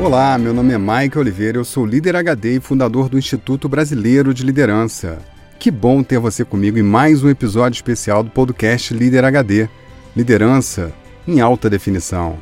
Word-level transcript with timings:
Olá, 0.00 0.38
meu 0.38 0.54
nome 0.54 0.72
é 0.72 0.78
Mike 0.78 1.18
Oliveira, 1.18 1.58
eu 1.58 1.64
sou 1.64 1.84
líder 1.84 2.16
HD 2.16 2.56
e 2.56 2.60
fundador 2.60 3.10
do 3.10 3.18
Instituto 3.18 3.68
Brasileiro 3.68 4.32
de 4.32 4.42
Liderança. 4.42 5.18
Que 5.58 5.70
bom 5.70 6.02
ter 6.02 6.18
você 6.18 6.42
comigo 6.42 6.78
em 6.78 6.82
mais 6.82 7.22
um 7.22 7.28
episódio 7.28 7.76
especial 7.76 8.22
do 8.22 8.30
podcast 8.30 8.94
Líder 8.94 9.26
HD 9.26 9.68
Liderança 10.16 10.90
em 11.28 11.42
alta 11.42 11.68
definição. 11.68 12.38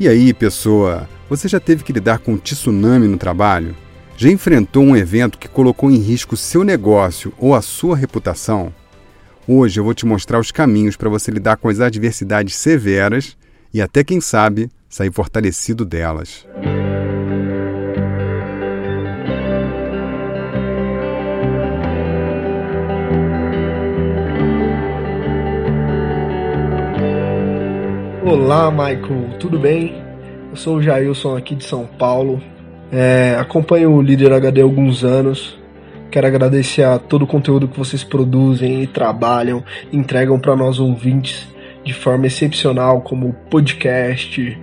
E 0.00 0.08
aí, 0.08 0.32
pessoa, 0.32 1.06
você 1.28 1.46
já 1.46 1.60
teve 1.60 1.84
que 1.84 1.92
lidar 1.92 2.20
com 2.20 2.32
um 2.32 2.38
tsunami 2.38 3.06
no 3.06 3.18
trabalho? 3.18 3.76
Já 4.16 4.30
enfrentou 4.30 4.82
um 4.82 4.96
evento 4.96 5.38
que 5.38 5.46
colocou 5.46 5.90
em 5.90 5.98
risco 5.98 6.38
seu 6.38 6.64
negócio 6.64 7.34
ou 7.36 7.54
a 7.54 7.60
sua 7.60 7.98
reputação? 7.98 8.74
Hoje 9.46 9.78
eu 9.78 9.84
vou 9.84 9.92
te 9.92 10.06
mostrar 10.06 10.40
os 10.40 10.50
caminhos 10.50 10.96
para 10.96 11.10
você 11.10 11.30
lidar 11.30 11.58
com 11.58 11.68
as 11.68 11.80
adversidades 11.80 12.56
severas 12.56 13.36
e 13.74 13.82
até, 13.82 14.02
quem 14.02 14.22
sabe, 14.22 14.70
sair 14.88 15.12
fortalecido 15.12 15.84
delas. 15.84 16.46
Olá, 28.24 28.70
Michael, 28.70 29.38
tudo 29.38 29.58
bem? 29.58 30.02
Eu 30.50 30.56
sou 30.56 30.76
o 30.76 30.82
Jailson 30.82 31.36
aqui 31.36 31.54
de 31.54 31.64
São 31.64 31.86
Paulo. 31.86 32.42
É, 32.90 33.36
acompanho 33.38 33.92
o 33.92 34.02
Líder 34.02 34.32
HD 34.32 34.60
há 34.60 34.64
alguns 34.64 35.04
anos. 35.04 35.58
Quero 36.10 36.26
agradecer 36.26 36.82
a 36.82 36.98
todo 36.98 37.22
o 37.22 37.26
conteúdo 37.26 37.68
que 37.68 37.78
vocês 37.78 38.02
produzem 38.02 38.82
e 38.82 38.86
trabalham, 38.86 39.62
entregam 39.92 40.38
para 40.38 40.56
nós 40.56 40.78
ouvintes 40.78 41.46
de 41.84 41.92
forma 41.94 42.26
excepcional, 42.26 43.00
como 43.02 43.32
podcast, 43.50 44.58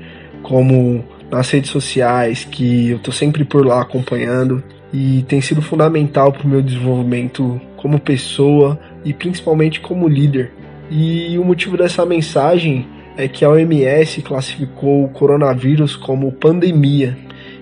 como 0.46 1.04
nas 1.32 1.50
redes 1.50 1.72
sociais, 1.72 2.44
que 2.44 2.90
eu 2.90 2.98
estou 2.98 3.12
sempre 3.12 3.44
por 3.44 3.66
lá 3.66 3.82
acompanhando. 3.82 4.64
E 4.94 5.26
tem 5.28 5.42
sido 5.42 5.62
fundamental 5.62 6.32
para 6.32 6.46
o 6.46 6.48
meu 6.48 6.62
desenvolvimento 6.62 7.60
como 7.76 8.00
pessoa 8.00 8.80
e 9.04 9.12
principalmente 9.12 9.80
como 9.80 10.08
líder. 10.08 10.54
E 10.90 11.38
o 11.40 11.44
motivo 11.44 11.76
dessa 11.76 12.06
mensagem 12.06 12.88
é 13.18 13.28
que 13.28 13.44
a 13.44 13.50
OMS 13.50 14.22
classificou 14.22 15.04
o 15.04 15.10
coronavírus 15.10 15.96
como 15.96 16.32
pandemia. 16.32 17.18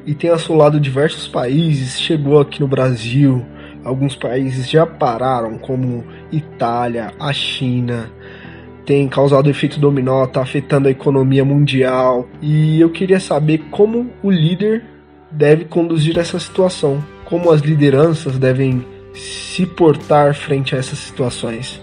E 0.05 0.13
tem 0.13 0.29
assolado 0.29 0.79
diversos 0.79 1.27
países, 1.27 2.01
chegou 2.01 2.41
aqui 2.41 2.59
no 2.59 2.67
Brasil, 2.67 3.45
alguns 3.85 4.13
países 4.13 4.69
já 4.69 4.85
pararam, 4.85 5.57
como 5.57 6.03
Itália, 6.31 7.13
a 7.17 7.31
China, 7.31 8.11
tem 8.85 9.07
causado 9.07 9.49
efeito 9.49 9.79
dominó, 9.79 10.23
está 10.25 10.41
afetando 10.41 10.87
a 10.87 10.91
economia 10.91 11.43
mundial. 11.43 12.27
E 12.41 12.79
eu 12.79 12.89
queria 12.89 13.19
saber 13.19 13.59
como 13.71 14.09
o 14.21 14.29
líder 14.29 14.83
deve 15.31 15.65
conduzir 15.65 16.17
essa 16.17 16.39
situação, 16.39 17.03
como 17.25 17.51
as 17.51 17.61
lideranças 17.61 18.37
devem 18.37 18.85
se 19.13 19.65
portar 19.65 20.33
frente 20.33 20.75
a 20.75 20.79
essas 20.79 20.99
situações. 20.99 21.81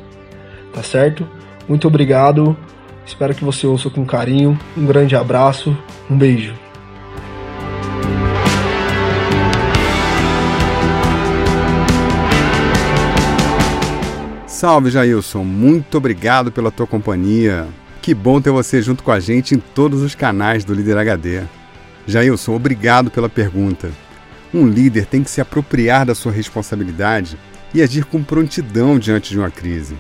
Tá 0.72 0.82
certo? 0.82 1.26
Muito 1.68 1.88
obrigado. 1.88 2.56
Espero 3.04 3.34
que 3.34 3.44
você 3.44 3.66
ouça 3.66 3.90
com 3.90 4.04
carinho. 4.04 4.58
Um 4.76 4.86
grande 4.86 5.16
abraço, 5.16 5.76
um 6.08 6.16
beijo. 6.16 6.69
Salve, 14.60 14.90
Jailson. 14.90 15.42
Muito 15.42 15.96
obrigado 15.96 16.52
pela 16.52 16.70
tua 16.70 16.86
companhia. 16.86 17.66
Que 18.02 18.12
bom 18.12 18.42
ter 18.42 18.50
você 18.50 18.82
junto 18.82 19.02
com 19.02 19.10
a 19.10 19.18
gente 19.18 19.54
em 19.54 19.58
todos 19.58 20.02
os 20.02 20.14
canais 20.14 20.66
do 20.66 20.74
Líder 20.74 20.98
HD. 20.98 21.44
Jailson, 22.06 22.56
obrigado 22.56 23.10
pela 23.10 23.26
pergunta. 23.26 23.90
Um 24.52 24.68
líder 24.68 25.06
tem 25.06 25.22
que 25.22 25.30
se 25.30 25.40
apropriar 25.40 26.04
da 26.04 26.14
sua 26.14 26.30
responsabilidade 26.30 27.38
e 27.72 27.80
agir 27.80 28.04
com 28.04 28.22
prontidão 28.22 28.98
diante 28.98 29.30
de 29.30 29.38
uma 29.38 29.50
crise. 29.50 29.96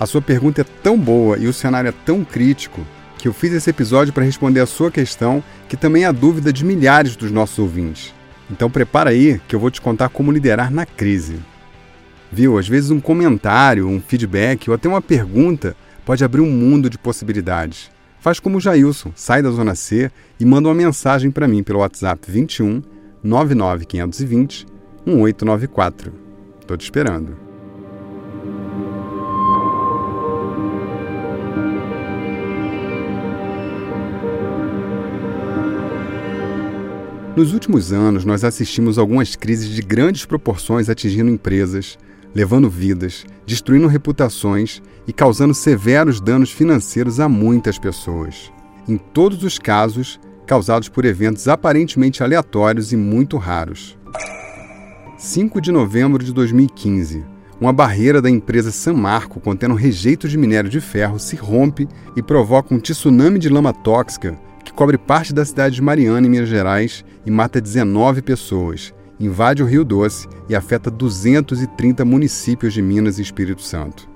A 0.00 0.04
sua 0.04 0.20
pergunta 0.20 0.62
é 0.62 0.66
tão 0.82 0.98
boa 0.98 1.38
e 1.38 1.46
o 1.46 1.52
cenário 1.52 1.90
é 1.90 1.94
tão 2.04 2.24
crítico 2.24 2.84
que 3.18 3.28
eu 3.28 3.32
fiz 3.32 3.52
esse 3.52 3.70
episódio 3.70 4.12
para 4.12 4.24
responder 4.24 4.58
a 4.58 4.66
sua 4.66 4.90
questão, 4.90 5.44
que 5.68 5.76
também 5.76 6.02
é 6.02 6.06
a 6.08 6.12
dúvida 6.12 6.52
de 6.52 6.64
milhares 6.64 7.14
dos 7.14 7.30
nossos 7.30 7.60
ouvintes. 7.60 8.12
Então 8.50 8.68
prepara 8.68 9.10
aí 9.10 9.40
que 9.46 9.54
eu 9.54 9.60
vou 9.60 9.70
te 9.70 9.80
contar 9.80 10.08
como 10.08 10.32
liderar 10.32 10.72
na 10.72 10.84
crise. 10.84 11.38
Viu? 12.32 12.56
Às 12.56 12.66
vezes 12.66 12.90
um 12.90 12.98
comentário, 12.98 13.86
um 13.86 14.00
feedback 14.00 14.70
ou 14.70 14.74
até 14.74 14.88
uma 14.88 15.02
pergunta 15.02 15.76
pode 16.04 16.24
abrir 16.24 16.40
um 16.40 16.50
mundo 16.50 16.88
de 16.88 16.96
possibilidades. 16.96 17.90
Faz 18.20 18.40
como 18.40 18.56
o 18.56 18.60
Jailson, 18.60 19.12
sai 19.14 19.42
da 19.42 19.50
Zona 19.50 19.74
C 19.74 20.10
e 20.40 20.44
manda 20.46 20.68
uma 20.68 20.74
mensagem 20.74 21.30
para 21.30 21.46
mim 21.46 21.62
pelo 21.62 21.80
WhatsApp 21.80 22.30
21 22.30 22.82
99520 23.22 24.66
1894. 25.04 26.12
Estou 26.60 26.76
te 26.76 26.84
esperando. 26.84 27.36
Nos 37.34 37.52
últimos 37.52 37.92
anos, 37.92 38.24
nós 38.24 38.44
assistimos 38.44 38.98
algumas 38.98 39.34
crises 39.34 39.68
de 39.68 39.80
grandes 39.80 40.24
proporções 40.26 40.88
atingindo 40.88 41.30
empresas, 41.30 41.98
levando 42.34 42.68
vidas, 42.68 43.24
destruindo 43.46 43.86
reputações 43.86 44.82
e 45.06 45.12
causando 45.12 45.54
severos 45.54 46.20
danos 46.20 46.50
financeiros 46.50 47.20
a 47.20 47.28
muitas 47.28 47.78
pessoas. 47.78 48.52
Em 48.88 48.96
todos 48.96 49.42
os 49.44 49.58
casos, 49.58 50.18
causados 50.46 50.88
por 50.88 51.04
eventos 51.04 51.48
aparentemente 51.48 52.22
aleatórios 52.22 52.92
e 52.92 52.96
muito 52.96 53.36
raros. 53.36 53.98
5 55.16 55.60
de 55.60 55.70
novembro 55.70 56.24
de 56.24 56.32
2015. 56.32 57.24
Uma 57.60 57.72
barreira 57.72 58.20
da 58.20 58.28
empresa 58.28 58.72
San 58.72 58.94
Marco 58.94 59.38
contendo 59.38 59.74
rejeito 59.74 60.28
de 60.28 60.36
minério 60.36 60.68
de 60.68 60.80
ferro 60.80 61.18
se 61.18 61.36
rompe 61.36 61.86
e 62.16 62.22
provoca 62.22 62.74
um 62.74 62.80
tsunami 62.80 63.38
de 63.38 63.48
lama 63.48 63.72
tóxica 63.72 64.36
que 64.64 64.72
cobre 64.72 64.96
parte 64.96 65.32
da 65.32 65.44
cidade 65.44 65.76
de 65.76 65.82
Mariana, 65.82 66.26
em 66.26 66.30
Minas 66.30 66.48
Gerais, 66.48 67.04
e 67.26 67.30
mata 67.30 67.60
19 67.60 68.22
pessoas, 68.22 68.94
invade 69.18 69.62
o 69.62 69.66
Rio 69.66 69.84
Doce 69.84 70.28
e 70.48 70.54
afeta 70.54 70.90
230 70.90 72.04
municípios 72.04 72.72
de 72.72 72.82
Minas 72.82 73.18
e 73.18 73.22
Espírito 73.22 73.62
Santo. 73.62 74.10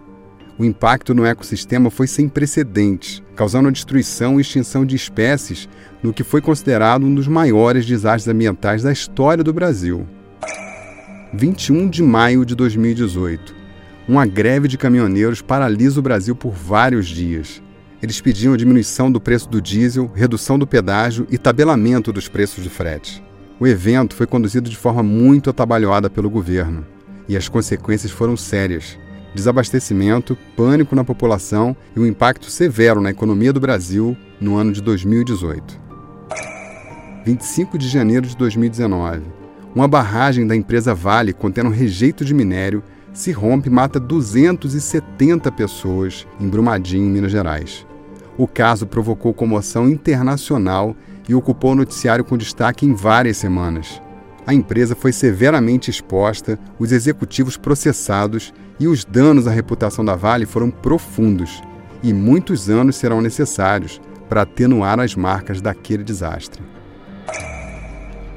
O 0.59 0.65
impacto 0.65 1.15
no 1.15 1.25
ecossistema 1.25 1.91
foi 1.91 2.07
sem 2.07 2.29
precedentes, 2.29 3.23
causando 3.35 3.69
a 3.69 3.71
destruição 3.71 4.39
e 4.39 4.41
extinção 4.41 4.87
de 4.87 4.97
espécies 4.97 5.69
no 6.03 6.15
que 6.15 6.25
foi 6.25 6.41
considerado 6.41 7.05
um 7.05 7.15
dos 7.15 7.29
maiores 7.29 7.85
desastres 7.85 8.27
ambientais 8.27 8.83
da 8.83 8.91
história 8.91 9.45
do 9.45 9.53
Brasil. 9.53 10.07
21 11.35 11.91
de 11.91 12.03
maio 12.03 12.45
de 12.47 12.55
2018. 12.55 13.55
Uma 14.09 14.25
greve 14.25 14.67
de 14.69 14.79
caminhoneiros 14.79 15.43
paralisa 15.43 16.01
o 16.01 16.03
Brasil 16.03 16.35
por 16.35 16.53
vários 16.53 17.07
dias. 17.07 17.61
Eles 18.03 18.21
pediam 18.21 18.55
a 18.55 18.57
diminuição 18.57 19.11
do 19.11 19.21
preço 19.21 19.49
do 19.49 19.61
diesel, 19.61 20.11
redução 20.15 20.59
do 20.59 20.67
pedágio 20.67 21.27
e 21.31 21.37
tabelamento 21.37 22.13
dos 22.13 22.29
preços 22.29 22.65
do 22.65 22.71
frete. 22.71 23.23
O 23.59 23.67
evento 23.67 24.15
foi 24.15 24.27
conduzido 24.27 24.69
de 24.69 24.77
forma 24.77 25.03
muito 25.03 25.49
atabalhoada 25.49 26.11
pelo 26.11 26.29
governo 26.29 26.85
e 27.27 27.37
as 27.37 27.49
consequências 27.49 28.13
foram 28.13 28.37
sérias. 28.37 28.99
Desabastecimento, 29.35 30.37
pânico 30.55 30.95
na 30.95 31.03
população 31.03 31.75
e 31.95 32.01
um 32.01 32.07
impacto 32.07 32.51
severo 32.51 33.01
na 33.01 33.11
economia 33.11 33.55
do 33.55 33.61
Brasil 33.61 34.15
no 34.39 34.57
ano 34.57 34.73
de 34.73 34.83
2018. 34.83 35.81
25 37.25 37.79
de 37.79 37.89
janeiro 37.89 38.27
de 38.27 38.37
2019. 38.37 39.23
Uma 39.75 39.89
barragem 39.89 40.47
da 40.47 40.55
empresa 40.55 40.95
Vale 40.95 41.33
contendo 41.33 41.71
rejeito 41.71 42.27
de 42.27 42.35
minério 42.35 42.83
se 43.13 43.33
rompe 43.33 43.69
e 43.69 43.73
mata 43.73 43.99
270 43.99 45.51
pessoas 45.53 46.27
em 46.39 46.47
Brumadinho, 46.47 47.09
Minas 47.09 47.33
Gerais. 47.33 47.87
O 48.37 48.47
caso 48.47 48.87
provocou 48.87 49.33
comoção 49.33 49.89
internacional 49.89 50.95
e 51.29 51.35
ocupou 51.35 51.73
o 51.73 51.75
noticiário 51.75 52.25
com 52.25 52.37
destaque 52.37 52.87
em 52.87 52.95
várias 52.95 53.37
semanas. 53.37 54.01
A 54.47 54.55
empresa 54.55 54.95
foi 54.95 55.13
severamente 55.13 55.91
exposta, 55.91 56.59
os 56.79 56.93
executivos 56.93 57.57
processados 57.57 58.55
e 58.79 58.87
os 58.87 59.05
danos 59.05 59.47
à 59.47 59.51
reputação 59.51 60.05
da 60.05 60.15
Vale 60.15 60.47
foram 60.47 60.71
profundos, 60.71 61.63
e 62.03 62.13
muitos 62.13 62.71
anos 62.71 62.97
serão 62.97 63.21
necessários 63.21 64.01
para 64.29 64.43
atenuar 64.43 65.01
as 65.01 65.17
marcas 65.17 65.61
daquele 65.61 66.05
desastre. 66.05 66.63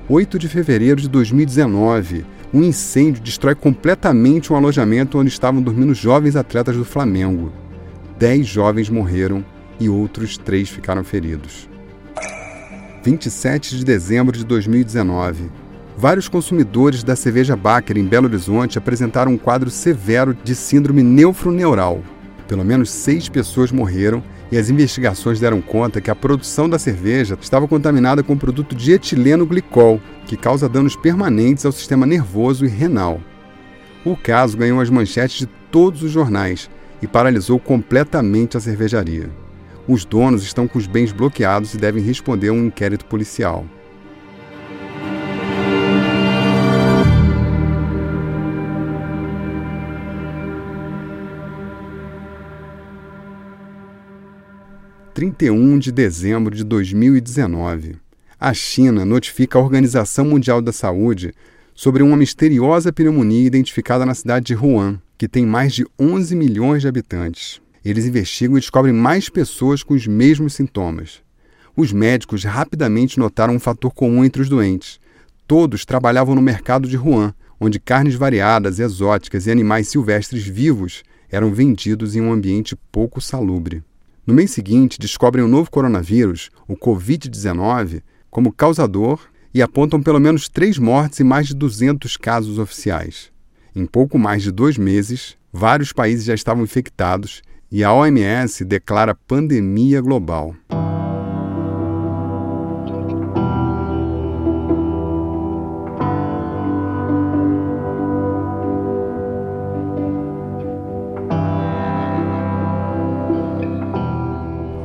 8 0.08 0.40
de 0.40 0.48
fevereiro 0.48 1.00
de 1.00 1.08
2019, 1.08 2.26
um 2.52 2.64
incêndio 2.64 3.22
destrói 3.22 3.54
completamente 3.54 4.52
um 4.52 4.56
alojamento 4.56 5.20
onde 5.20 5.30
estavam 5.30 5.62
dormindo 5.62 5.94
jovens 5.94 6.36
atletas 6.36 6.76
do 6.76 6.84
Flamengo. 6.84 7.52
Dez 8.18 8.48
jovens 8.48 8.90
morreram 8.90 9.46
e 9.80 9.88
outros 9.88 10.36
três 10.38 10.68
ficaram 10.68 11.04
feridos. 11.04 11.69
27 13.04 13.78
de 13.78 13.86
dezembro 13.86 14.38
de 14.38 14.44
2019. 14.44 15.50
Vários 15.98 16.28
consumidores 16.28 17.04
da 17.04 17.16
cerveja 17.16 17.56
Baker 17.56 17.98
em 17.98 18.06
Belo 18.06 18.28
Horizonte 18.28 18.78
apresentaram 18.78 19.34
um 19.34 19.38
quadro 19.38 19.70
severo 19.70 20.34
de 20.44 20.56
síndrome 20.56 21.02
nefroneural. 21.02 22.02
Pelo 22.48 22.64
menos 22.64 22.90
seis 22.90 23.30
pessoas 23.30 23.72
morreram 23.72 24.24
e 24.52 24.58
as 24.58 24.70
investigações 24.70 25.40
deram 25.40 25.62
conta 25.62 26.02
que 26.02 26.10
a 26.10 26.16
produção 26.16 26.68
da 26.68 26.80
cerveja 26.80 27.38
estava 27.40 27.68
contaminada 27.68 28.24
com 28.24 28.34
o 28.34 28.38
produto 28.38 28.76
dietileno 28.76 29.46
glicol, 29.46 30.02
que 30.26 30.36
causa 30.36 30.68
danos 30.68 30.96
permanentes 30.96 31.66
ao 31.66 31.72
sistema 31.72 32.06
nervoso 32.06 32.66
e 32.66 32.68
renal. 32.68 33.22
O 34.04 34.16
caso 34.16 34.58
ganhou 34.58 34.80
as 34.80 34.90
manchetes 34.90 35.40
de 35.40 35.46
todos 35.72 36.02
os 36.02 36.12
jornais 36.12 36.70
e 37.02 37.08
paralisou 37.08 37.60
completamente 37.60 38.58
a 38.58 38.60
cervejaria. 38.60 39.30
Os 39.92 40.06
donos 40.06 40.44
estão 40.44 40.68
com 40.68 40.78
os 40.78 40.86
bens 40.86 41.12
bloqueados 41.12 41.74
e 41.74 41.78
devem 41.80 42.04
responder 42.04 42.50
a 42.50 42.54
um 42.54 42.68
inquérito 42.68 43.06
policial. 43.06 43.66
Trinta 55.12 55.46
e 55.46 55.50
um 55.50 55.80
de 55.80 55.92
dezembro 55.92 56.56
de 56.56 56.64
2019, 56.64 57.96
a 58.40 58.54
China 58.54 59.04
notifica 59.04 59.58
a 59.58 59.62
Organização 59.62 60.24
Mundial 60.24 60.62
da 60.62 60.72
Saúde 60.72 61.34
sobre 61.74 62.04
uma 62.04 62.16
misteriosa 62.16 62.94
pneumonia 62.94 63.48
identificada 63.48 64.06
na 64.06 64.14
cidade 64.14 64.46
de 64.46 64.56
Wuhan, 64.56 65.02
que 65.18 65.28
tem 65.28 65.48
mais 65.48 65.74
de 65.74 65.84
11 66.00 66.36
milhões 66.36 66.84
de 66.84 66.88
habitantes. 66.88 67.60
Eles 67.84 68.06
investigam 68.06 68.58
e 68.58 68.60
descobrem 68.60 68.94
mais 68.94 69.30
pessoas 69.30 69.84
com 69.84 69.94
os 69.94 70.06
mesmos 70.06 70.54
sintomas. 70.54 71.22
Os 71.76 71.94
médicos 71.94 72.44
rapidamente 72.44 73.18
notaram 73.18 73.56
um 73.56 73.60
fator 73.60 73.94
comum 73.94 74.26
entre 74.26 74.42
os 74.42 74.50
doentes. 74.50 75.00
Todos 75.48 75.86
trabalhavam 75.86 76.36
no 76.36 76.42
mercado 76.42 76.88
de 76.88 76.98
Wuhan, 76.98 77.34
onde 77.60 77.80
carnes 77.80 78.16
variadas, 78.16 78.80
exóticas 78.80 79.48
e 79.48 79.52
animais 79.52 79.88
silvestres 79.88 80.46
vivos 80.46 81.04
eram 81.30 81.54
vendidos 81.54 82.16
em 82.16 82.22
um 82.22 82.32
ambiente 82.32 82.76
pouco 82.92 83.22
salubre. 83.22 83.84
No 84.26 84.34
mês 84.34 84.52
seguinte, 84.52 85.00
descobrem 85.00 85.44
o 85.44 85.48
novo 85.48 85.72
coronavírus, 85.72 86.50
o 86.68 86.76
Covid-19, 86.76 88.02
como 88.30 88.52
causador 88.52 89.20
e 89.54 89.62
apontam 89.62 90.02
pelo 90.02 90.20
menos 90.20 90.48
três 90.48 90.78
mortes 90.78 91.20
e 91.20 91.24
mais 91.24 91.48
de 91.48 91.56
200 91.56 92.16
casos 92.18 92.60
oficiais. 92.60 93.32
Em 93.76 93.86
pouco 93.86 94.20
mais 94.20 94.44
de 94.44 94.52
dois 94.52 94.78
meses, 94.78 95.36
vários 95.52 95.92
países 95.92 96.26
já 96.26 96.34
estavam 96.34 96.64
infectados 96.64 97.42
e 97.72 97.84
a 97.84 97.94
OMS 97.94 98.66
declara 98.66 99.14
pandemia 99.14 100.02
global. 100.02 100.56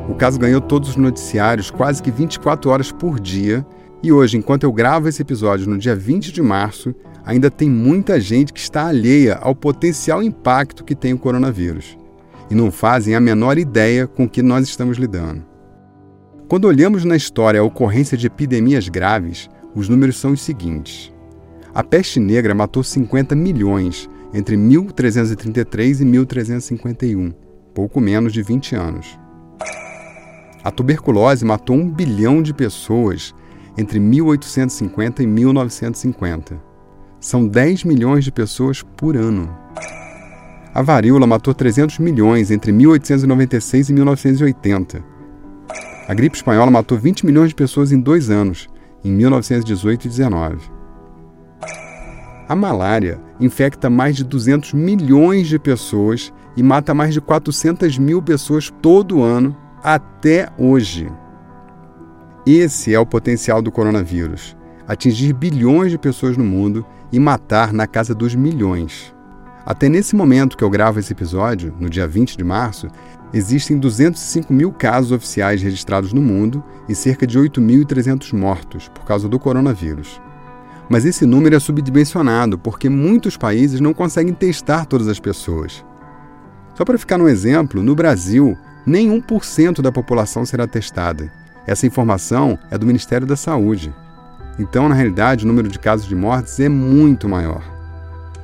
O 0.07 0.17
caso 0.17 0.39
ganhou 0.39 0.61
todos 0.61 0.89
os 0.89 0.95
noticiários 0.95 1.69
quase 1.69 2.01
que 2.01 2.11
24 2.11 2.69
horas 2.69 2.91
por 2.91 3.19
dia, 3.19 3.65
e 4.01 4.11
hoje, 4.11 4.37
enquanto 4.37 4.63
eu 4.63 4.71
gravo 4.71 5.09
esse 5.09 5.21
episódio 5.21 5.67
no 5.67 5.77
dia 5.77 5.95
20 5.95 6.31
de 6.31 6.41
março, 6.41 6.93
ainda 7.25 7.49
tem 7.49 7.69
muita 7.69 8.21
gente 8.21 8.53
que 8.53 8.59
está 8.59 8.85
alheia 8.87 9.39
ao 9.41 9.55
potencial 9.55 10.21
impacto 10.21 10.83
que 10.83 10.95
tem 10.95 11.13
o 11.13 11.17
coronavírus 11.17 11.97
e 12.49 12.55
não 12.55 12.71
fazem 12.71 13.15
a 13.15 13.19
menor 13.19 13.57
ideia 13.57 14.07
com 14.07 14.27
que 14.29 14.41
nós 14.41 14.67
estamos 14.67 14.97
lidando. 14.97 15.43
Quando 16.47 16.65
olhamos 16.65 17.03
na 17.03 17.15
história 17.15 17.59
a 17.59 17.63
ocorrência 17.63 18.17
de 18.17 18.27
epidemias 18.27 18.87
graves, 18.87 19.49
os 19.73 19.89
números 19.89 20.17
são 20.19 20.31
os 20.31 20.41
seguintes. 20.41 21.11
A 21.73 21.83
peste 21.83 22.19
negra 22.19 22.53
matou 22.53 22.83
50 22.83 23.35
milhões 23.35 24.09
entre 24.33 24.55
1333 24.55 26.01
e 26.01 26.05
1351, 26.05 27.33
pouco 27.73 27.99
menos 27.99 28.31
de 28.31 28.41
20 28.41 28.75
anos. 28.75 29.19
A 30.63 30.71
tuberculose 30.71 31.43
matou 31.43 31.75
um 31.75 31.89
bilhão 31.89 32.41
de 32.41 32.53
pessoas 32.53 33.33
entre 33.77 33.99
1850 33.99 35.21
e 35.21 35.27
1950. 35.27 36.61
São 37.19 37.47
10 37.47 37.83
milhões 37.83 38.23
de 38.23 38.31
pessoas 38.31 38.81
por 38.81 39.17
ano. 39.17 39.49
A 40.75 40.81
varíola 40.81 41.25
matou 41.25 41.53
300 41.53 41.99
milhões 41.99 42.51
entre 42.51 42.69
1896 42.73 43.87
e 43.87 43.93
1980. 43.93 45.01
A 46.05 46.13
gripe 46.13 46.35
espanhola 46.35 46.69
matou 46.69 46.97
20 46.97 47.25
milhões 47.25 47.47
de 47.47 47.55
pessoas 47.55 47.93
em 47.93 47.99
dois 48.01 48.29
anos, 48.29 48.67
em 49.01 49.09
1918 49.09 50.03
e 50.03 50.09
19. 50.09 50.57
A 52.49 52.53
malária 52.53 53.21
infecta 53.39 53.89
mais 53.89 54.17
de 54.17 54.25
200 54.25 54.73
milhões 54.73 55.47
de 55.47 55.57
pessoas 55.57 56.33
e 56.57 56.61
mata 56.61 56.93
mais 56.93 57.13
de 57.13 57.21
400 57.21 57.97
mil 57.97 58.21
pessoas 58.21 58.69
todo 58.81 59.23
ano 59.23 59.55
até 59.81 60.49
hoje. 60.57 61.09
Esse 62.45 62.93
é 62.93 62.99
o 62.99 63.05
potencial 63.05 63.61
do 63.61 63.71
coronavírus: 63.71 64.57
atingir 64.85 65.31
bilhões 65.31 65.89
de 65.89 65.97
pessoas 65.97 66.35
no 66.35 66.43
mundo 66.43 66.85
e 67.13 67.17
matar 67.17 67.71
na 67.71 67.87
casa 67.87 68.13
dos 68.13 68.35
milhões. 68.35 69.14
Até 69.65 69.89
nesse 69.89 70.15
momento 70.15 70.55
que 70.55 70.63
eu 70.63 70.69
gravo 70.69 70.99
esse 70.99 71.11
episódio, 71.11 71.73
no 71.79 71.89
dia 71.89 72.07
20 72.07 72.37
de 72.37 72.43
março, 72.43 72.87
existem 73.33 73.79
205 73.79 74.53
mil 74.53 74.71
casos 74.71 75.11
oficiais 75.11 75.61
registrados 75.61 76.13
no 76.13 76.21
mundo 76.21 76.63
e 76.87 76.93
cerca 76.93 77.25
de 77.25 77.39
8.300 77.39 78.31
mortos 78.37 78.87
por 78.89 79.03
causa 79.05 79.27
do 79.27 79.39
coronavírus. 79.39 80.21
Mas 80.87 81.03
esse 81.03 81.25
número 81.25 81.55
é 81.55 81.59
subdimensionado 81.59 82.59
porque 82.59 82.89
muitos 82.89 83.35
países 83.37 83.79
não 83.79 83.91
conseguem 83.91 84.35
testar 84.35 84.85
todas 84.85 85.07
as 85.07 85.19
pessoas. 85.19 85.83
Só 86.75 86.85
para 86.85 86.99
ficar 86.99 87.17
no 87.17 87.27
exemplo, 87.27 87.81
no 87.81 87.95
Brasil, 87.95 88.55
nem 88.85 89.09
1% 89.09 89.81
da 89.81 89.91
população 89.91 90.45
será 90.45 90.67
testada. 90.67 91.31
Essa 91.65 91.87
informação 91.87 92.59
é 92.69 92.77
do 92.77 92.85
Ministério 92.85 93.25
da 93.25 93.35
Saúde. 93.35 93.91
Então, 94.59 94.87
na 94.87 94.93
realidade, 94.93 95.43
o 95.43 95.47
número 95.47 95.67
de 95.67 95.79
casos 95.79 96.05
de 96.05 96.15
mortes 96.15 96.59
é 96.59 96.69
muito 96.69 97.27
maior. 97.27 97.74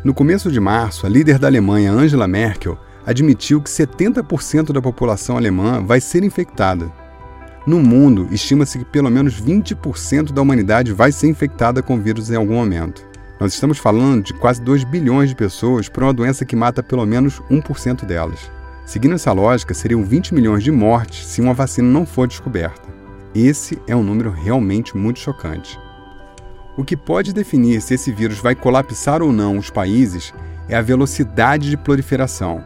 No 0.03 0.15
começo 0.15 0.51
de 0.51 0.59
março, 0.59 1.05
a 1.05 1.09
líder 1.09 1.37
da 1.37 1.45
Alemanha, 1.45 1.91
Angela 1.91 2.27
Merkel, 2.27 2.75
admitiu 3.05 3.61
que 3.61 3.69
70% 3.69 4.73
da 4.73 4.81
população 4.81 5.37
alemã 5.37 5.79
vai 5.79 6.01
ser 6.01 6.23
infectada. 6.23 6.91
No 7.67 7.79
mundo, 7.79 8.27
estima-se 8.31 8.79
que 8.79 8.85
pelo 8.85 9.11
menos 9.11 9.39
20% 9.39 10.31
da 10.31 10.41
humanidade 10.41 10.91
vai 10.91 11.11
ser 11.11 11.27
infectada 11.27 11.83
com 11.83 12.01
vírus 12.01 12.31
em 12.31 12.35
algum 12.35 12.55
momento. 12.55 13.07
Nós 13.39 13.53
estamos 13.53 13.77
falando 13.77 14.23
de 14.23 14.33
quase 14.33 14.59
2 14.63 14.85
bilhões 14.85 15.29
de 15.29 15.35
pessoas 15.35 15.87
por 15.87 16.01
uma 16.01 16.13
doença 16.13 16.45
que 16.45 16.55
mata 16.55 16.81
pelo 16.81 17.05
menos 17.05 17.39
1% 17.51 18.03
delas. 18.03 18.49
Seguindo 18.87 19.13
essa 19.13 19.31
lógica, 19.31 19.75
seriam 19.75 20.03
20 20.03 20.33
milhões 20.33 20.63
de 20.63 20.71
mortes 20.71 21.27
se 21.27 21.41
uma 21.41 21.53
vacina 21.53 21.87
não 21.87 22.07
for 22.07 22.27
descoberta. 22.27 22.89
Esse 23.35 23.79
é 23.87 23.95
um 23.95 24.03
número 24.03 24.31
realmente 24.31 24.97
muito 24.97 25.19
chocante. 25.19 25.79
O 26.81 26.83
que 26.83 26.97
pode 26.97 27.31
definir 27.31 27.79
se 27.79 27.93
esse 27.93 28.11
vírus 28.11 28.39
vai 28.39 28.55
colapsar 28.55 29.21
ou 29.21 29.31
não 29.31 29.55
os 29.55 29.69
países 29.69 30.33
é 30.67 30.75
a 30.75 30.81
velocidade 30.81 31.69
de 31.69 31.77
proliferação. 31.77 32.63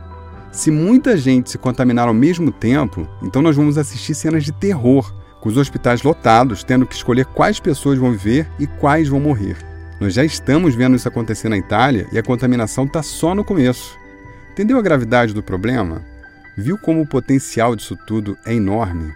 Se 0.54 0.72
muita 0.72 1.18
gente 1.18 1.50
se 1.50 1.58
contaminar 1.58 2.08
ao 2.08 2.14
mesmo 2.14 2.50
tempo, 2.50 3.06
então 3.22 3.42
nós 3.42 3.58
vamos 3.58 3.78
assistir 3.78 4.16
cenas 4.16 4.46
de 4.46 4.54
terror, 4.54 5.14
com 5.42 5.50
os 5.50 5.58
hospitais 5.58 6.02
lotados, 6.02 6.64
tendo 6.64 6.86
que 6.86 6.96
escolher 6.96 7.26
quais 7.26 7.60
pessoas 7.60 8.00
vão 8.00 8.14
viver 8.14 8.48
e 8.58 8.66
quais 8.66 9.10
vão 9.10 9.20
morrer. 9.20 9.58
Nós 10.00 10.14
já 10.14 10.24
estamos 10.24 10.76
vendo 10.76 10.96
isso 10.96 11.10
acontecer 11.10 11.50
na 11.50 11.58
Itália 11.58 12.08
e 12.14 12.18
a 12.18 12.24
contaminação 12.24 12.86
está 12.86 13.04
só 13.04 13.36
no 13.36 13.44
começo. 13.44 14.00
Entendeu 14.54 14.80
a 14.80 14.82
gravidade 14.82 15.34
do 15.34 15.44
problema? 15.44 16.02
Viu 16.58 16.78
como 16.78 17.02
o 17.02 17.06
potencial 17.06 17.76
disso 17.76 17.98
tudo 18.08 18.38
é 18.46 18.54
enorme? 18.54 19.14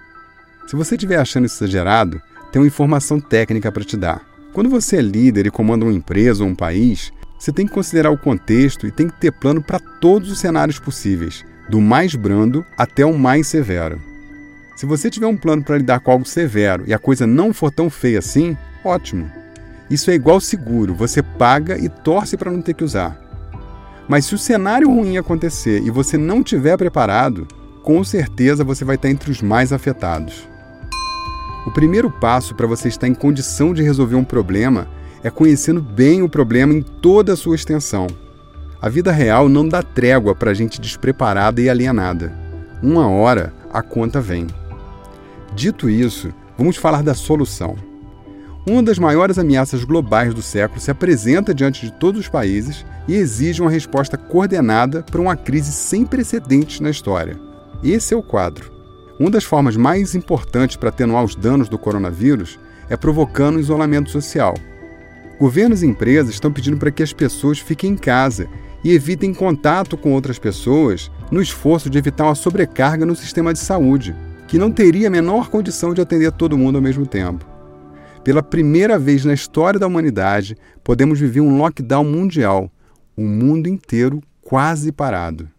Se 0.67 0.75
você 0.75 0.95
estiver 0.95 1.21
achando 1.21 1.45
isso 1.45 1.63
exagerado, 1.63 2.21
tem 2.51 2.61
uma 2.61 2.67
informação 2.67 3.17
técnica 3.17 3.71
para 3.71 3.85
te 3.85 3.95
dar. 3.95 4.28
Quando 4.59 4.71
você 4.71 4.97
é 4.97 5.01
líder 5.01 5.47
e 5.47 5.49
comanda 5.49 5.85
uma 5.85 5.93
empresa 5.93 6.43
ou 6.43 6.49
um 6.49 6.53
país, 6.53 7.13
você 7.39 7.49
tem 7.49 7.65
que 7.65 7.71
considerar 7.71 8.11
o 8.11 8.17
contexto 8.17 8.85
e 8.85 8.91
tem 8.91 9.07
que 9.07 9.17
ter 9.17 9.31
plano 9.31 9.61
para 9.61 9.79
todos 9.79 10.29
os 10.29 10.37
cenários 10.37 10.77
possíveis, 10.77 11.45
do 11.69 11.79
mais 11.79 12.13
brando 12.13 12.65
até 12.77 13.05
o 13.05 13.17
mais 13.17 13.47
severo. 13.47 14.01
Se 14.75 14.85
você 14.85 15.09
tiver 15.09 15.27
um 15.27 15.37
plano 15.37 15.63
para 15.63 15.77
lidar 15.77 16.01
com 16.01 16.11
algo 16.11 16.25
severo 16.25 16.83
e 16.85 16.93
a 16.93 16.99
coisa 16.99 17.25
não 17.25 17.53
for 17.53 17.71
tão 17.71 17.89
feia 17.89 18.19
assim, 18.19 18.57
ótimo. 18.83 19.31
Isso 19.89 20.11
é 20.11 20.15
igual 20.15 20.41
seguro, 20.41 20.93
você 20.93 21.23
paga 21.23 21.77
e 21.77 21.87
torce 21.87 22.35
para 22.35 22.51
não 22.51 22.61
ter 22.61 22.73
que 22.73 22.83
usar. 22.83 23.17
Mas 24.09 24.25
se 24.25 24.35
o 24.35 24.37
cenário 24.37 24.89
ruim 24.89 25.17
acontecer 25.17 25.81
e 25.81 25.89
você 25.89 26.17
não 26.17 26.41
estiver 26.41 26.75
preparado, 26.75 27.47
com 27.81 28.03
certeza 28.03 28.65
você 28.65 28.83
vai 28.83 28.97
estar 28.97 29.09
entre 29.09 29.31
os 29.31 29.41
mais 29.41 29.71
afetados. 29.71 30.49
O 31.69 31.71
primeiro 31.71 32.09
passo 32.09 32.55
para 32.55 32.65
você 32.65 32.87
estar 32.87 33.07
em 33.07 33.13
condição 33.13 33.75
de 33.75 33.83
resolver 33.83 34.15
um 34.15 34.23
problema 34.23 34.87
é 35.23 35.29
conhecendo 35.29 35.79
bem 35.79 36.23
o 36.23 36.27
problema 36.27 36.73
em 36.73 36.81
toda 36.81 37.33
a 37.33 37.35
sua 37.35 37.53
extensão. 37.53 38.07
A 38.81 38.89
vida 38.89 39.11
real 39.11 39.47
não 39.47 39.69
dá 39.69 39.83
trégua 39.83 40.33
para 40.33 40.51
gente 40.51 40.81
despreparada 40.81 41.61
e 41.61 41.69
alienada. 41.69 42.35
Uma 42.81 43.07
hora 43.07 43.53
a 43.71 43.83
conta 43.83 44.19
vem. 44.19 44.47
Dito 45.53 45.87
isso, 45.87 46.33
vamos 46.57 46.75
falar 46.75 47.03
da 47.03 47.13
solução. 47.13 47.75
Uma 48.67 48.81
das 48.81 48.97
maiores 48.97 49.37
ameaças 49.37 49.83
globais 49.83 50.33
do 50.33 50.41
século 50.41 50.81
se 50.81 50.89
apresenta 50.89 51.53
diante 51.53 51.85
de 51.85 51.93
todos 51.93 52.21
os 52.21 52.27
países 52.27 52.83
e 53.07 53.13
exige 53.13 53.61
uma 53.61 53.69
resposta 53.69 54.17
coordenada 54.17 55.03
para 55.03 55.21
uma 55.21 55.35
crise 55.35 55.71
sem 55.71 56.03
precedentes 56.03 56.79
na 56.79 56.89
história. 56.89 57.39
Esse 57.83 58.15
é 58.15 58.17
o 58.17 58.23
quadro. 58.23 58.78
Uma 59.19 59.29
das 59.29 59.43
formas 59.43 59.75
mais 59.75 60.15
importantes 60.15 60.77
para 60.77 60.87
atenuar 60.87 61.25
os 61.25 61.35
danos 61.35 61.67
do 61.67 61.77
coronavírus 61.77 62.57
é 62.89 62.95
provocando 62.95 63.59
isolamento 63.59 64.09
social. 64.09 64.55
Governos 65.37 65.83
e 65.83 65.87
empresas 65.87 66.33
estão 66.33 66.53
pedindo 66.53 66.77
para 66.77 66.89
que 66.89 67.03
as 67.03 67.11
pessoas 67.11 67.59
fiquem 67.59 67.91
em 67.91 67.97
casa 67.97 68.47
e 68.81 68.93
evitem 68.93 69.33
contato 69.33 69.97
com 69.97 70.13
outras 70.13 70.39
pessoas 70.39 71.11
no 71.29 71.41
esforço 71.41 71.89
de 71.89 71.97
evitar 71.97 72.23
uma 72.23 72.35
sobrecarga 72.35 73.05
no 73.05 73.13
sistema 73.13 73.51
de 73.51 73.59
saúde, 73.59 74.15
que 74.47 74.57
não 74.57 74.71
teria 74.71 75.09
a 75.09 75.11
menor 75.11 75.49
condição 75.49 75.93
de 75.93 75.99
atender 75.99 76.31
todo 76.31 76.57
mundo 76.57 76.77
ao 76.77 76.81
mesmo 76.81 77.05
tempo. 77.05 77.45
Pela 78.23 78.41
primeira 78.41 78.97
vez 78.97 79.25
na 79.25 79.33
história 79.33 79.77
da 79.77 79.87
humanidade, 79.87 80.55
podemos 80.81 81.19
viver 81.19 81.41
um 81.41 81.57
lockdown 81.57 82.05
mundial, 82.05 82.71
o 83.17 83.23
mundo 83.23 83.67
inteiro 83.67 84.21
quase 84.41 84.93
parado. 84.93 85.49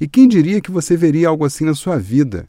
E 0.00 0.06
quem 0.06 0.28
diria 0.28 0.60
que 0.60 0.70
você 0.70 0.96
veria 0.96 1.28
algo 1.28 1.44
assim 1.44 1.64
na 1.64 1.74
sua 1.74 1.98
vida? 1.98 2.48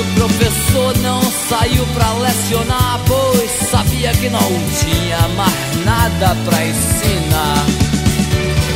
o 0.00 0.04
professor 0.14 0.96
não 0.98 1.20
saiu 1.22 1.84
pra 1.94 2.12
lecionar, 2.14 3.00
pois 3.06 3.50
sabia 3.50 4.12
que 4.12 4.28
não 4.28 4.40
tinha 4.80 5.28
mais 5.36 5.84
nada 5.84 6.36
pra 6.44 6.66
ensinar. 6.66 7.66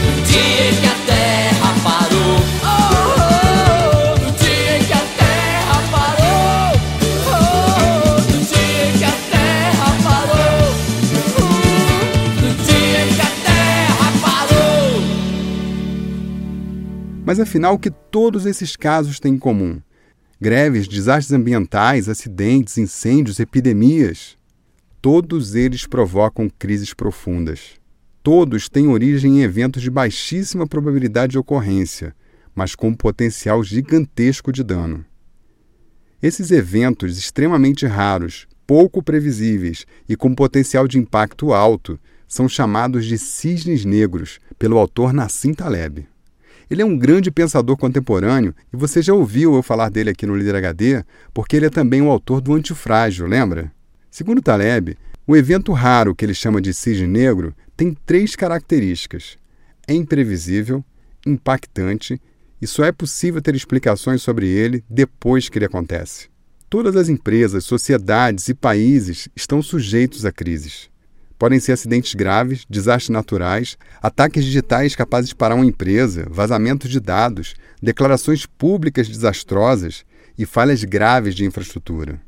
No 0.04 0.22
dia 0.22 0.70
em 0.70 0.76
que 0.80 0.86
a 0.86 0.94
terra 1.06 1.74
parou, 1.84 2.40
oh, 2.64 4.18
no 4.18 4.30
dia 4.32 4.78
em 4.78 4.84
que 4.84 4.92
a 4.92 5.04
terra 5.16 5.82
parou, 5.92 6.80
oh, 7.28 8.20
dia 8.44 8.88
em 8.88 8.98
que 8.98 9.04
a 9.04 9.16
terra 9.30 9.88
parou, 10.02 10.74
no 12.42 12.50
dia 12.64 13.00
em 13.04 13.14
que 13.14 13.20
a 13.20 13.32
terra 13.44 14.08
parou. 14.22 15.02
Mas 17.24 17.38
afinal, 17.38 17.74
o 17.74 17.78
que 17.78 17.90
todos 17.90 18.44
esses 18.46 18.74
casos 18.76 19.20
têm 19.20 19.34
em 19.34 19.38
comum? 19.38 19.80
Greves, 20.42 20.88
desastres 20.88 21.32
ambientais, 21.32 22.08
acidentes, 22.08 22.76
incêndios, 22.76 23.38
epidemias. 23.38 24.36
Todos 25.00 25.54
eles 25.54 25.86
provocam 25.86 26.50
crises 26.58 26.92
profundas. 26.92 27.76
Todos 28.24 28.68
têm 28.68 28.88
origem 28.88 29.38
em 29.38 29.42
eventos 29.42 29.80
de 29.80 29.88
baixíssima 29.88 30.66
probabilidade 30.66 31.32
de 31.32 31.38
ocorrência, 31.38 32.12
mas 32.56 32.74
com 32.74 32.88
um 32.88 32.94
potencial 32.94 33.62
gigantesco 33.62 34.50
de 34.50 34.64
dano. 34.64 35.04
Esses 36.20 36.50
eventos 36.50 37.16
extremamente 37.16 37.86
raros, 37.86 38.48
pouco 38.66 39.00
previsíveis 39.00 39.86
e 40.08 40.16
com 40.16 40.34
potencial 40.34 40.88
de 40.88 40.98
impacto 40.98 41.52
alto 41.52 42.00
são 42.26 42.48
chamados 42.48 43.06
de 43.06 43.16
cisnes 43.16 43.84
negros 43.84 44.40
pelo 44.58 44.76
autor 44.76 45.12
Nassim 45.12 45.54
Taleb. 45.54 46.04
Ele 46.72 46.80
é 46.80 46.86
um 46.86 46.96
grande 46.96 47.30
pensador 47.30 47.76
contemporâneo 47.76 48.54
e 48.72 48.76
você 48.78 49.02
já 49.02 49.12
ouviu 49.12 49.54
eu 49.54 49.62
falar 49.62 49.90
dele 49.90 50.08
aqui 50.08 50.24
no 50.24 50.34
Líder 50.34 50.56
HD, 50.56 51.04
porque 51.34 51.54
ele 51.54 51.66
é 51.66 51.68
também 51.68 52.00
o 52.00 52.08
autor 52.08 52.40
do 52.40 52.54
Antifrágil, 52.54 53.26
lembra? 53.26 53.70
Segundo 54.10 54.40
Taleb, 54.40 54.96
o 55.26 55.36
evento 55.36 55.70
raro 55.72 56.14
que 56.14 56.24
ele 56.24 56.32
chama 56.32 56.62
de 56.62 56.72
cisne 56.72 57.06
negro 57.06 57.54
tem 57.76 57.94
três 58.06 58.34
características: 58.34 59.36
é 59.86 59.92
imprevisível, 59.92 60.82
impactante 61.26 62.18
e 62.58 62.66
só 62.66 62.84
é 62.84 62.90
possível 62.90 63.42
ter 63.42 63.54
explicações 63.54 64.22
sobre 64.22 64.48
ele 64.48 64.82
depois 64.88 65.50
que 65.50 65.58
ele 65.58 65.66
acontece. 65.66 66.30
Todas 66.70 66.96
as 66.96 67.10
empresas, 67.10 67.66
sociedades 67.66 68.48
e 68.48 68.54
países 68.54 69.28
estão 69.36 69.60
sujeitos 69.60 70.24
a 70.24 70.32
crises. 70.32 70.88
Podem 71.42 71.58
ser 71.58 71.72
acidentes 71.72 72.14
graves, 72.14 72.64
desastres 72.70 73.08
naturais, 73.08 73.76
ataques 74.00 74.44
digitais 74.44 74.94
capazes 74.94 75.30
de 75.30 75.34
parar 75.34 75.56
uma 75.56 75.66
empresa, 75.66 76.24
vazamentos 76.30 76.88
de 76.88 77.00
dados, 77.00 77.56
declarações 77.82 78.46
públicas 78.46 79.08
desastrosas 79.08 80.04
e 80.38 80.46
falhas 80.46 80.84
graves 80.84 81.34
de 81.34 81.44
infraestrutura. 81.44 82.20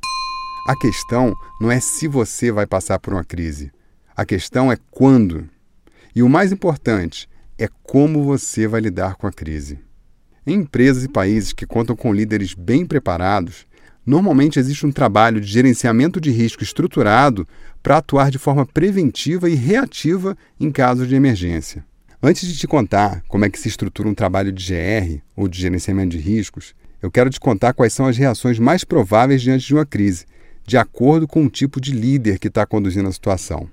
A 0.67 0.77
questão 0.77 1.33
não 1.61 1.71
é 1.71 1.79
se 1.79 2.09
você 2.09 2.51
vai 2.51 2.67
passar 2.67 2.99
por 2.99 3.13
uma 3.15 3.23
crise. 3.23 3.71
A 4.17 4.25
questão 4.25 4.73
é 4.73 4.77
quando. 4.91 5.49
E 6.13 6.21
o 6.21 6.29
mais 6.29 6.51
importante 6.51 7.29
é 7.57 7.69
como 7.85 8.25
você 8.25 8.67
vai 8.67 8.81
lidar 8.81 9.15
com 9.15 9.29
a 9.29 9.33
crise. 9.33 9.79
Em 10.45 10.55
empresas 10.55 11.05
e 11.05 11.09
países 11.09 11.53
que 11.53 11.67
contam 11.67 11.95
com 11.95 12.13
líderes 12.13 12.53
bem 12.53 12.85
preparados, 12.85 13.65
Normalmente 14.07 14.59
existe 14.59 14.85
um 14.85 14.93
trabalho 14.93 15.41
de 15.41 15.47
gerenciamento 15.47 16.21
de 16.21 16.31
risco 16.31 16.63
estruturado 16.63 17.49
para 17.83 17.97
atuar 17.97 18.31
de 18.31 18.39
forma 18.39 18.67
preventiva 18.67 19.49
e 19.49 19.55
reativa 19.55 20.37
em 20.61 20.71
casos 20.71 21.09
de 21.09 21.15
emergência. 21.15 21.85
Antes 22.23 22.49
de 22.49 22.57
te 22.57 22.67
contar 22.67 23.23
como 23.29 23.45
é 23.45 23.51
que 23.51 23.59
se 23.59 23.69
estrutura 23.69 24.09
um 24.09 24.15
trabalho 24.15 24.53
de 24.53 24.65
GR 24.67 25.21
ou 25.37 25.49
de 25.49 25.61
gerenciamento 25.61 26.17
de 26.17 26.19
riscos, 26.19 26.75
eu 27.03 27.11
quero 27.11 27.31
te 27.31 27.39
contar 27.39 27.75
quais 27.75 27.93
são 27.93 28.07
as 28.07 28.17
reações 28.17 28.59
mais 28.59 28.85
prováveis 28.85 29.43
diante 29.43 29.67
de 29.67 29.75
uma 29.75 29.85
crise, 29.85 30.25
de 30.67 30.79
acordo 30.79 31.27
com 31.27 31.45
o 31.45 31.51
tipo 31.51 31.81
de 31.81 31.93
líder 31.93 32.39
que 32.39 32.49
está 32.49 32.65
conduzindo 32.65 33.09
a 33.09 33.13
situação. 33.13 33.69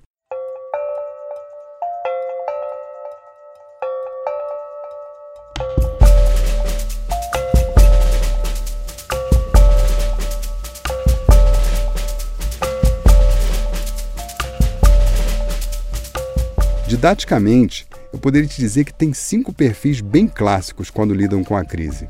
Didaticamente, 17.01 17.88
eu 18.13 18.20
poderia 18.20 18.48
te 18.48 18.62
dizer 18.62 18.84
que 18.84 18.93
tem 18.93 19.12
cinco 19.12 19.51
perfis 19.51 20.01
bem 20.01 20.27
clássicos 20.27 20.91
quando 20.91 21.15
lidam 21.15 21.43
com 21.43 21.58
a 21.58 21.65
crise. 21.65 22.08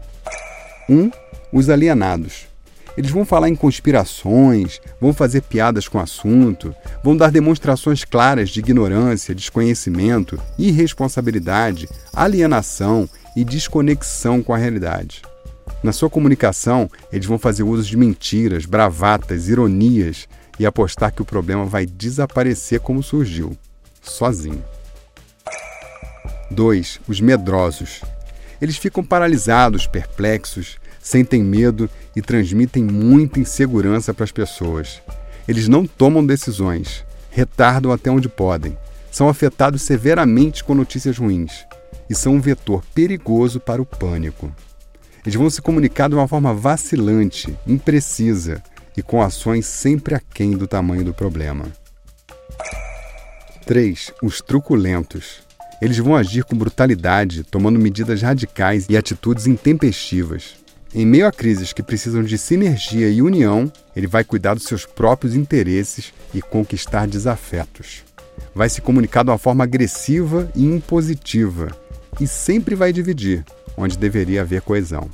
1. 0.90 0.94
Um, 0.94 1.12
os 1.50 1.70
alienados. 1.70 2.48
Eles 2.98 3.10
vão 3.10 3.24
falar 3.24 3.48
em 3.48 3.56
conspirações, 3.56 4.82
vão 5.00 5.14
fazer 5.14 5.44
piadas 5.44 5.88
com 5.88 5.98
o 5.98 6.02
assunto, 6.02 6.76
vão 7.02 7.16
dar 7.16 7.32
demonstrações 7.32 8.04
claras 8.04 8.50
de 8.50 8.60
ignorância, 8.60 9.34
desconhecimento, 9.34 10.38
irresponsabilidade, 10.60 11.88
alienação 12.14 13.08
e 13.34 13.46
desconexão 13.46 14.44
com 14.44 14.54
a 14.54 14.58
realidade. 14.58 15.22
Na 15.82 15.94
sua 15.94 16.10
comunicação, 16.10 16.92
eles 17.14 17.26
vão 17.26 17.40
fazer 17.40 17.64
uso 17.64 17.88
de 17.88 17.96
mentiras, 17.96 18.66
bravatas, 18.66 19.48
ironias 19.48 20.28
e 20.60 20.66
apostar 20.66 21.14
que 21.14 21.22
o 21.22 21.26
problema 21.26 21.64
vai 21.64 21.86
desaparecer 21.86 22.82
como 22.82 23.02
surgiu 23.02 23.58
sozinho. 24.02 24.62
2. 26.52 27.00
Os 27.08 27.20
medrosos. 27.20 28.02
Eles 28.62 28.78
ficam 28.78 29.04
paralisados, 29.04 29.88
perplexos, 29.88 30.78
sentem 31.02 31.44
medo 31.44 31.90
e 32.16 32.22
transmitem 32.22 32.84
muita 32.84 33.40
insegurança 33.40 34.14
para 34.14 34.24
as 34.24 34.32
pessoas. 34.32 35.02
Eles 35.48 35.68
não 35.68 35.88
tomam 35.88 36.24
decisões, 36.24 37.04
retardam 37.32 37.92
até 37.92 38.12
onde 38.12 38.30
podem, 38.30 38.78
são 39.12 39.28
afetados 39.28 39.82
severamente 39.82 40.64
com 40.64 40.76
notícias 40.76 41.18
ruins 41.18 41.66
e 42.10 42.14
são 42.14 42.36
um 42.36 42.42
vetor 42.42 42.84
perigoso 42.94 43.60
para 43.60 43.82
o 43.82 43.86
pânico. 43.86 44.54
Eles 45.26 45.36
vão 45.36 45.50
se 45.50 45.62
comunicar 45.62 46.10
de 46.10 46.16
uma 46.16 46.28
forma 46.28 46.54
vacilante, 46.54 47.56
imprecisa 47.66 48.62
e 48.96 49.02
com 49.02 49.22
ações 49.22 49.66
sempre 49.66 50.16
aquém 50.16 50.52
do 50.52 50.68
tamanho 50.68 51.04
do 51.04 51.14
problema. 51.14 51.66
3. 53.66 54.14
Os 54.22 54.42
truculentos. 54.42 55.41
Eles 55.82 55.98
vão 55.98 56.16
agir 56.16 56.44
com 56.44 56.56
brutalidade, 56.56 57.44
tomando 57.44 57.80
medidas 57.80 58.22
radicais 58.22 58.86
e 58.88 58.96
atitudes 58.96 59.48
intempestivas. 59.48 60.56
Em 60.94 61.06
meio 61.06 61.26
a 61.26 61.32
crises 61.32 61.74
que 61.74 61.82
precisam 61.82 62.22
de 62.22 62.38
sinergia 62.38 63.10
e 63.10 63.22
união, 63.22 63.72
ele 63.96 64.06
vai 64.06 64.24
cuidar 64.24 64.54
dos 64.54 64.66
seus 64.66 64.86
próprios 64.86 65.36
interesses 65.36 66.14
e 66.34 66.42
conquistar 66.42 67.08
desafetos. 67.08 68.04
Vai 68.54 68.70
se 68.70 68.82
comunicar 68.82 69.24
de 69.24 69.32
uma 69.32 69.38
forma 69.38 69.64
agressiva 69.64 70.52
e 70.54 70.66
impositiva, 70.66 71.70
e 72.20 72.28
sempre 72.28 72.76
vai 72.76 72.94
dividir, 72.94 73.44
onde 73.76 73.98
deveria 73.98 74.42
haver 74.42 74.62
coesão. 74.62 75.10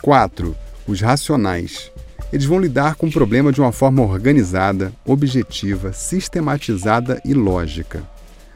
4. 0.00 0.56
Os 0.86 1.00
racionais. 1.00 1.90
Eles 2.32 2.46
vão 2.46 2.60
lidar 2.60 2.94
com 2.94 3.08
o 3.08 3.12
problema 3.12 3.52
de 3.52 3.60
uma 3.60 3.72
forma 3.72 4.02
organizada, 4.02 4.92
objetiva, 5.04 5.92
sistematizada 5.92 7.20
e 7.24 7.34
lógica. 7.34 8.02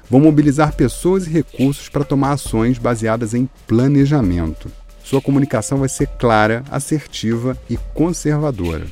Vão 0.08 0.20
mobilizar 0.20 0.74
pessoas 0.74 1.26
e 1.26 1.30
recursos 1.30 1.88
para 1.88 2.04
tomar 2.04 2.32
ações 2.32 2.78
baseadas 2.78 3.34
em 3.34 3.48
planejamento. 3.66 4.70
Sua 5.02 5.20
comunicação 5.20 5.78
vai 5.78 5.88
ser 5.88 6.06
clara, 6.06 6.62
assertiva 6.70 7.56
e 7.68 7.76
conservadora. 7.94 8.86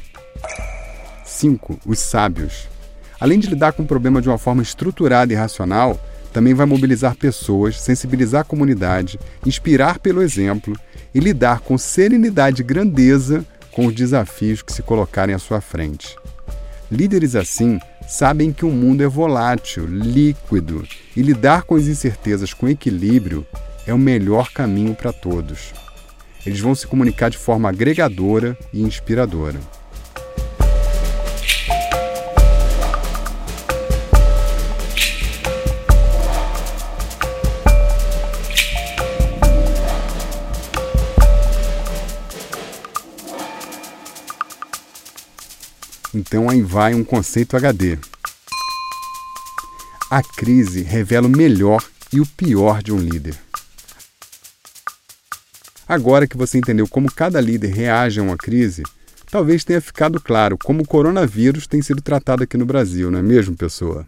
5. 1.25 1.81
Os 1.87 1.99
sábios. 1.99 2.69
Além 3.19 3.39
de 3.39 3.49
lidar 3.49 3.73
com 3.73 3.83
o 3.83 3.87
problema 3.87 4.21
de 4.21 4.29
uma 4.29 4.39
forma 4.39 4.63
estruturada 4.63 5.33
e 5.33 5.37
racional, 5.37 6.01
também 6.33 6.55
vai 6.55 6.67
mobilizar 6.67 7.15
pessoas, 7.15 7.81
sensibilizar 7.81 8.41
a 8.41 8.45
comunidade, 8.45 9.19
inspirar 9.45 9.99
pelo 9.99 10.23
exemplo 10.23 10.75
e 11.15 11.21
lidar 11.21 11.61
com 11.61 11.77
serenidade 11.77 12.63
e 12.63 12.65
grandeza 12.65 13.45
com 13.71 13.87
os 13.87 13.95
desafios 13.95 14.63
que 14.63 14.73
se 14.73 14.83
colocarem 14.83 15.35
à 15.35 15.39
sua 15.39 15.61
frente. 15.61 16.17
Líderes 16.91 17.37
assim 17.37 17.79
sabem 18.07 18.53
que 18.53 18.65
o 18.65 18.71
mundo 18.71 19.03
é 19.03 19.09
volátil, 19.09 19.87
líquido 19.87 20.87
e 21.17 21.23
lidar 21.23 21.63
com 21.63 21.75
as 21.75 21.87
incertezas 21.87 22.53
com 22.53 22.69
equilíbrio 22.69 23.47
é 23.87 23.93
o 23.93 23.99
melhor 23.99 24.53
caminho 24.53 24.95
para 24.95 25.13
todos. 25.13 25.73
Eles 26.45 26.61
vão 26.61 26.75
se 26.75 26.87
comunicar 26.87 27.31
de 27.31 27.39
forma 27.39 27.69
agregadora 27.69 28.57
e 28.73 28.83
inspiradora. 28.83 29.59
Então 46.15 46.51
aí 46.51 46.61
vai 46.61 46.95
um 46.95 47.03
conceito 47.03 47.57
HD. 47.57 47.99
A 50.11 50.23
crise 50.23 50.83
revela 50.83 51.27
o 51.27 51.31
melhor 51.31 51.83
e 52.13 52.21
o 52.21 52.27
pior 52.27 52.83
de 52.83 52.93
um 52.93 52.99
líder. 52.99 53.35
Agora 55.89 56.27
que 56.27 56.37
você 56.37 56.59
entendeu 56.59 56.87
como 56.87 57.11
cada 57.11 57.41
líder 57.41 57.73
reage 57.73 58.21
a 58.21 58.23
uma 58.23 58.37
crise, 58.37 58.83
talvez 59.31 59.65
tenha 59.65 59.81
ficado 59.81 60.21
claro 60.21 60.59
como 60.59 60.83
o 60.83 60.87
coronavírus 60.87 61.67
tem 61.67 61.81
sido 61.81 62.03
tratado 62.03 62.43
aqui 62.43 62.57
no 62.57 62.67
Brasil, 62.67 63.11
não 63.11 63.19
é 63.19 63.23
mesmo, 63.23 63.57
pessoa? 63.57 64.07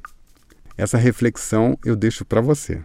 Essa 0.77 0.99
reflexão 0.99 1.79
eu 1.85 1.97
deixo 1.97 2.25
para 2.25 2.41
você. 2.41 2.83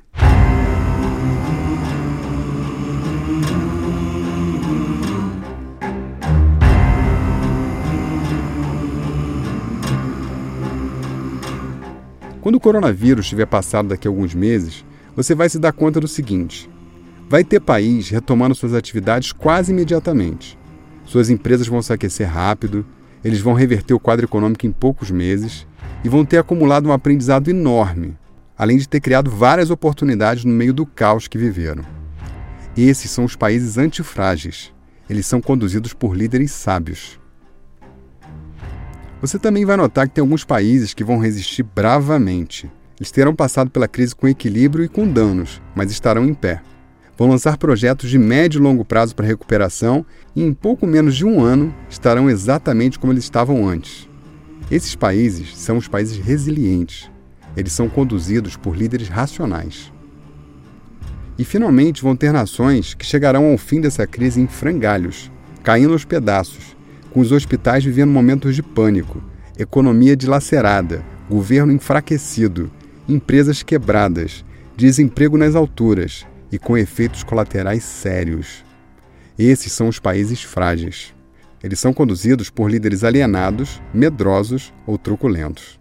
Quando 12.50 12.56
o 12.56 12.60
coronavírus 12.60 13.26
estiver 13.26 13.46
passado 13.46 13.90
daqui 13.90 14.08
a 14.08 14.10
alguns 14.10 14.34
meses, 14.34 14.84
você 15.16 15.36
vai 15.36 15.48
se 15.48 15.60
dar 15.60 15.72
conta 15.72 16.00
do 16.00 16.08
seguinte: 16.08 16.68
vai 17.30 17.44
ter 17.44 17.60
país 17.60 18.10
retomando 18.10 18.56
suas 18.56 18.74
atividades 18.74 19.32
quase 19.32 19.72
imediatamente. 19.72 20.58
Suas 21.06 21.30
empresas 21.30 21.68
vão 21.68 21.80
se 21.80 21.94
aquecer 21.94 22.28
rápido, 22.28 22.84
eles 23.24 23.40
vão 23.40 23.54
reverter 23.54 23.94
o 23.94 24.00
quadro 24.00 24.26
econômico 24.26 24.66
em 24.66 24.72
poucos 24.72 25.12
meses 25.12 25.68
e 26.04 26.10
vão 26.10 26.26
ter 26.26 26.40
acumulado 26.40 26.90
um 26.90 26.92
aprendizado 26.92 27.52
enorme, 27.52 28.18
além 28.58 28.80
de 28.80 28.90
ter 28.90 29.00
criado 29.00 29.30
várias 29.30 29.70
oportunidades 29.70 30.44
no 30.44 30.52
meio 30.52 30.74
do 30.74 30.88
caos 30.88 31.28
que 31.28 31.38
viveram. 31.38 31.84
Esses 32.76 33.12
são 33.12 33.26
os 33.26 33.36
países 33.36 33.78
antifrágeis. 33.78 34.74
Eles 35.08 35.28
são 35.28 35.40
conduzidos 35.40 35.94
por 35.94 36.18
líderes 36.18 36.52
sábios. 36.52 37.20
Você 39.22 39.38
também 39.38 39.66
vai 39.66 39.76
notar 39.76 40.08
que 40.08 40.16
tem 40.16 40.22
alguns 40.22 40.46
países 40.46 40.94
que 40.94 41.04
vão 41.04 41.20
resistir 41.20 41.64
bravamente. 41.64 42.72
Eles 42.98 43.12
terão 43.12 43.36
passado 43.36 43.70
pela 43.70 43.88
crise 43.88 44.16
com 44.16 44.28
equilíbrio 44.28 44.86
e 44.86 44.90
com 44.90 45.08
danos, 45.08 45.62
mas 45.76 45.92
estarão 45.92 46.26
em 46.26 46.34
pé. 46.34 46.62
Vão 47.18 47.28
lançar 47.28 47.58
projetos 47.58 48.10
de 48.10 48.18
médio 48.18 48.60
e 48.60 48.64
longo 48.64 48.86
prazo 48.86 49.14
para 49.14 49.28
recuperação 49.28 50.06
e, 50.34 50.42
em 50.42 50.54
pouco 50.54 50.88
menos 50.88 51.18
de 51.18 51.26
um 51.26 51.42
ano, 51.42 51.76
estarão 51.90 52.30
exatamente 52.30 52.98
como 52.98 53.12
eles 53.12 53.26
estavam 53.26 53.68
antes. 53.68 54.08
Esses 54.72 54.96
países 54.96 55.58
são 55.58 55.76
os 55.76 55.88
países 55.88 56.18
resilientes. 56.18 57.12
Eles 57.58 57.74
são 57.74 57.90
conduzidos 57.90 58.56
por 58.56 58.78
líderes 58.78 59.10
racionais. 59.10 59.92
E 61.38 61.44
finalmente 61.44 62.02
vão 62.02 62.16
ter 62.16 62.32
nações 62.32 62.94
que 62.94 63.06
chegarão 63.06 63.52
ao 63.52 63.58
fim 63.58 63.82
dessa 63.82 64.08
crise 64.08 64.40
em 64.40 64.48
frangalhos, 64.48 65.30
caindo 65.62 65.92
aos 65.92 66.06
pedaços, 66.06 66.78
com 67.12 67.20
os 67.20 67.32
hospitais 67.32 67.84
vivendo 67.84 68.12
momentos 68.12 68.56
de 68.56 68.64
pânico, 68.64 69.24
economia 69.58 70.16
dilacerada, 70.16 71.04
governo 71.30 71.72
enfraquecido, 71.72 72.72
empresas 73.08 73.64
quebradas, 73.64 74.46
desemprego 74.76 75.38
nas 75.38 75.56
alturas 75.56 76.26
e 76.52 76.58
com 76.58 76.78
efeitos 76.78 77.24
colaterais 77.24 77.84
sérios. 77.84 78.64
Esses 79.38 79.72
são 79.72 79.88
os 79.88 80.00
países 80.00 80.44
frágeis. 80.44 81.14
Eles 81.64 81.80
são 81.80 81.94
conduzidos 81.94 82.50
por 82.50 82.72
líderes 82.72 83.04
alienados, 83.04 83.82
medrosos 83.94 84.74
ou 84.86 84.98
truculentos. 84.98 85.80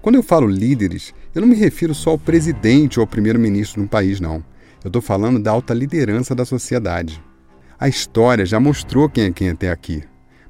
Quando 0.00 0.14
eu 0.14 0.22
falo 0.22 0.46
líderes, 0.46 1.12
eu 1.34 1.40
não 1.40 1.48
me 1.48 1.56
refiro 1.56 1.92
só 1.94 2.10
ao 2.10 2.18
presidente 2.18 3.00
ou 3.00 3.02
ao 3.02 3.08
primeiro-ministro 3.08 3.80
de 3.80 3.84
um 3.84 3.88
país, 3.88 4.20
não. 4.20 4.36
Eu 4.84 4.88
estou 4.88 5.02
falando 5.02 5.40
da 5.40 5.50
alta 5.50 5.74
liderança 5.74 6.32
da 6.32 6.44
sociedade. 6.44 7.20
A 7.78 7.88
história 7.88 8.46
já 8.46 8.58
mostrou 8.58 9.06
quem 9.06 9.24
é 9.24 9.30
quem 9.30 9.50
até 9.50 9.70
aqui. 9.70 10.02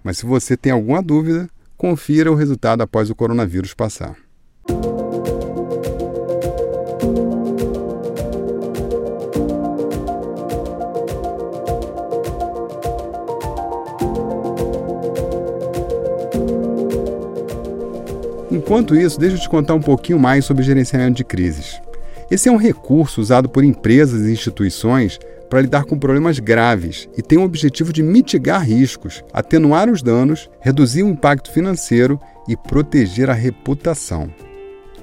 Mas 0.03 0.19
se 0.19 0.25
você 0.25 0.57
tem 0.57 0.71
alguma 0.71 1.03
dúvida, 1.03 1.51
confira 1.77 2.31
o 2.31 2.37
resultado 2.37 2.83
após 2.83 3.11
o 3.11 3.17
coronavírus 3.17 3.75
passar. 3.75 4.15
Enquanto 18.49 18.95
isso, 18.95 19.19
deixa 19.19 19.37
eu 19.37 19.41
te 19.41 19.49
contar 19.49 19.75
um 19.75 19.83
pouquinho 19.83 20.19
mais 20.21 20.45
sobre 20.45 20.63
gerenciamento 20.63 21.17
de 21.17 21.25
crises. 21.25 21.81
Esse 22.31 22.49
é 22.49 22.53
um 22.53 22.57
recurso 22.57 23.21
usado 23.21 23.49
por 23.49 23.65
empresas 23.65 24.27
e 24.27 24.33
instituições 24.33 25.19
para 25.49 25.61
lidar 25.61 25.85
com 25.85 25.99
problemas 25.99 26.39
graves 26.39 27.09
e 27.17 27.23
tem 27.23 27.39
o 27.39 27.45
objetivo 27.45 27.93
de 27.93 28.03
mitigar 28.03 28.65
riscos, 28.65 29.23
atenuar 29.33 29.89
os 29.89 30.03
danos, 30.03 30.51
reduzir 30.61 31.03
o 31.03 31.09
impacto 31.09 31.51
financeiro 31.51 32.21
e 32.49 32.57
proteger 32.57 33.31
a 33.31 33.35
reputação. 33.35 34.31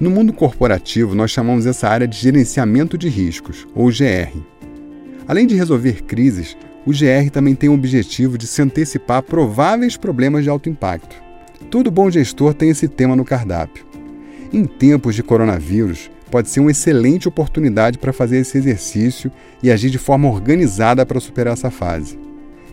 No 0.00 0.10
mundo 0.10 0.32
corporativo, 0.32 1.14
nós 1.14 1.30
chamamos 1.30 1.66
essa 1.66 1.88
área 1.88 2.06
de 2.06 2.18
gerenciamento 2.18 2.98
de 2.98 3.08
riscos, 3.08 3.66
ou 3.74 3.88
GR. 3.88 4.36
Além 5.26 5.46
de 5.46 5.54
resolver 5.54 6.02
crises, 6.02 6.56
o 6.86 6.90
GR 6.90 7.30
também 7.32 7.54
tem 7.54 7.68
o 7.68 7.74
objetivo 7.74 8.36
de 8.36 8.46
se 8.46 8.60
antecipar 8.60 9.18
a 9.18 9.22
prováveis 9.22 9.96
problemas 9.96 10.44
de 10.44 10.50
alto 10.50 10.68
impacto. 10.68 11.16
Todo 11.70 11.90
bom 11.90 12.10
gestor 12.10 12.52
tem 12.52 12.70
esse 12.70 12.88
tema 12.88 13.16
no 13.16 13.24
cardápio. 13.24 13.86
Em 14.52 14.64
tempos 14.64 15.14
de 15.14 15.22
coronavírus, 15.22 16.10
pode 16.30 16.48
ser 16.48 16.60
uma 16.60 16.70
excelente 16.70 17.28
oportunidade 17.28 17.98
para 17.98 18.12
fazer 18.12 18.38
esse 18.38 18.58
exercício 18.58 19.30
e 19.62 19.70
agir 19.70 19.90
de 19.90 19.98
forma 19.98 20.28
organizada 20.28 21.04
para 21.04 21.20
superar 21.20 21.52
essa 21.52 21.70
fase. 21.70 22.18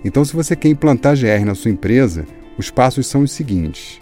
Então, 0.04 0.26
se 0.26 0.34
você 0.34 0.56
quer 0.56 0.70
implantar 0.70 1.16
GR 1.16 1.46
na 1.46 1.56
sua 1.56 1.72
empresa, 1.72 2.26
os 2.58 2.70
passos 2.70 3.08
são 3.08 3.22
os 3.22 3.32
seguintes: 3.32 4.02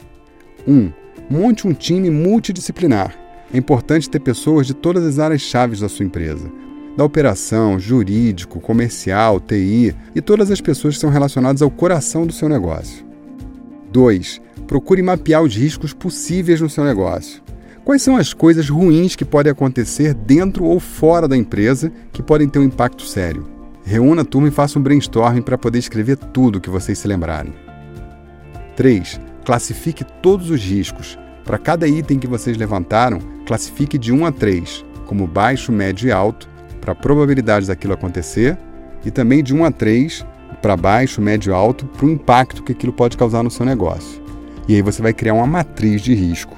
1. 0.67 0.73
Um, 0.73 0.93
monte 1.29 1.67
um 1.67 1.73
time 1.73 2.09
multidisciplinar. 2.09 3.15
É 3.53 3.57
importante 3.57 4.09
ter 4.09 4.19
pessoas 4.19 4.67
de 4.67 4.73
todas 4.73 5.03
as 5.03 5.19
áreas 5.19 5.41
chaves 5.41 5.79
da 5.79 5.89
sua 5.89 6.05
empresa, 6.05 6.51
da 6.95 7.03
operação, 7.03 7.79
jurídico, 7.79 8.59
comercial, 8.59 9.39
TI 9.39 9.95
e 10.13 10.21
todas 10.21 10.51
as 10.51 10.61
pessoas 10.61 10.95
que 10.95 11.01
são 11.01 11.09
relacionadas 11.09 11.61
ao 11.61 11.71
coração 11.71 12.27
do 12.27 12.33
seu 12.33 12.47
negócio. 12.47 13.05
2. 13.91 14.41
Procure 14.67 15.01
mapear 15.01 15.41
os 15.41 15.55
riscos 15.55 15.93
possíveis 15.93 16.61
no 16.61 16.69
seu 16.69 16.83
negócio. 16.83 17.41
Quais 17.89 18.03
são 18.03 18.17
as 18.17 18.35
coisas 18.35 18.69
ruins 18.69 19.15
que 19.15 19.25
podem 19.25 19.51
acontecer 19.51 20.13
dentro 20.13 20.63
ou 20.63 20.79
fora 20.79 21.27
da 21.27 21.35
empresa 21.35 21.91
que 22.13 22.21
podem 22.21 22.47
ter 22.47 22.59
um 22.59 22.63
impacto 22.63 23.01
sério? 23.01 23.47
Reúna 23.83 24.21
a 24.21 24.23
turma 24.23 24.47
e 24.47 24.51
faça 24.51 24.77
um 24.77 24.81
brainstorming 24.83 25.41
para 25.41 25.57
poder 25.57 25.79
escrever 25.79 26.15
tudo 26.15 26.61
que 26.61 26.69
vocês 26.69 26.99
se 26.99 27.07
lembrarem. 27.07 27.51
3. 28.75 29.19
Classifique 29.43 30.03
todos 30.21 30.51
os 30.51 30.61
riscos. 30.63 31.17
Para 31.43 31.57
cada 31.57 31.87
item 31.87 32.19
que 32.19 32.27
vocês 32.27 32.55
levantaram, 32.57 33.17
classifique 33.47 33.97
de 33.97 34.13
1 34.13 34.23
a 34.23 34.31
3, 34.31 34.85
como 35.07 35.25
baixo, 35.25 35.71
médio 35.71 36.09
e 36.09 36.11
alto, 36.11 36.47
para 36.79 36.91
a 36.91 36.95
probabilidade 36.95 37.65
daquilo 37.65 37.93
acontecer, 37.93 38.55
e 39.03 39.09
também 39.09 39.43
de 39.43 39.51
1 39.51 39.65
a 39.65 39.71
3 39.71 40.23
para 40.61 40.77
baixo, 40.77 41.19
médio 41.19 41.49
e 41.49 41.53
alto, 41.55 41.87
para 41.87 42.05
o 42.05 42.11
impacto 42.11 42.61
que 42.61 42.71
aquilo 42.71 42.93
pode 42.93 43.17
causar 43.17 43.41
no 43.41 43.49
seu 43.49 43.65
negócio. 43.65 44.21
E 44.67 44.75
aí 44.75 44.81
você 44.83 45.01
vai 45.01 45.11
criar 45.11 45.33
uma 45.33 45.47
matriz 45.47 46.03
de 46.03 46.13
risco. 46.13 46.55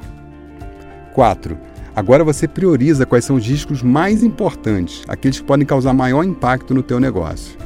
4. 1.14 1.58
Agora 1.96 2.24
você 2.24 2.48
prioriza 2.48 3.06
quais 3.06 3.26
são 3.26 3.36
os 3.36 3.46
riscos 3.46 3.84
mais 3.84 4.24
importantes, 4.24 5.04
aqueles 5.08 5.40
que 5.40 5.46
podem 5.46 5.66
causar 5.66 5.94
maior 5.94 6.24
impacto 6.24 6.74
no 6.74 6.82
teu 6.82 7.00
negócio. 7.00 7.58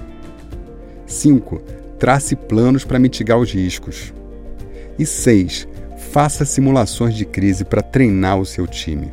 5. 1.05 1.61
Trace 1.99 2.35
planos 2.35 2.83
para 2.83 2.99
mitigar 2.99 3.37
os 3.37 3.51
riscos. 3.51 4.13
E 4.97 5.05
6. 5.05 5.67
Faça 6.11 6.45
simulações 6.45 7.13
de 7.13 7.25
crise 7.25 7.63
para 7.63 7.81
treinar 7.81 8.39
o 8.39 8.45
seu 8.45 8.65
time. 8.65 9.11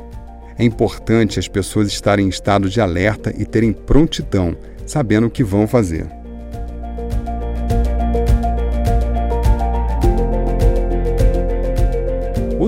É 0.58 0.64
importante 0.64 1.38
as 1.38 1.48
pessoas 1.48 1.88
estarem 1.88 2.26
em 2.26 2.28
estado 2.28 2.68
de 2.70 2.80
alerta 2.80 3.34
e 3.36 3.44
terem 3.44 3.72
prontidão, 3.72 4.56
sabendo 4.86 5.26
o 5.26 5.30
que 5.30 5.44
vão 5.44 5.66
fazer. 5.66 6.21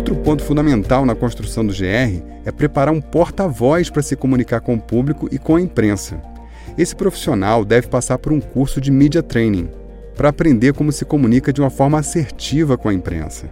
Outro 0.04 0.16
ponto 0.16 0.44
fundamental 0.44 1.06
na 1.06 1.14
construção 1.14 1.64
do 1.64 1.72
GR 1.72 2.22
é 2.44 2.52
preparar 2.52 2.92
um 2.92 3.00
porta-voz 3.00 3.88
para 3.88 4.02
se 4.02 4.14
comunicar 4.14 4.60
com 4.60 4.74
o 4.74 4.78
público 4.78 5.30
e 5.32 5.38
com 5.38 5.56
a 5.56 5.60
imprensa. 5.62 6.20
Esse 6.76 6.94
profissional 6.94 7.64
deve 7.64 7.86
passar 7.86 8.18
por 8.18 8.30
um 8.30 8.38
curso 8.38 8.82
de 8.82 8.90
media 8.90 9.22
training 9.22 9.70
para 10.14 10.28
aprender 10.28 10.74
como 10.74 10.92
se 10.92 11.06
comunica 11.06 11.54
de 11.54 11.62
uma 11.62 11.70
forma 11.70 11.98
assertiva 11.98 12.76
com 12.76 12.90
a 12.90 12.92
imprensa. 12.92 13.46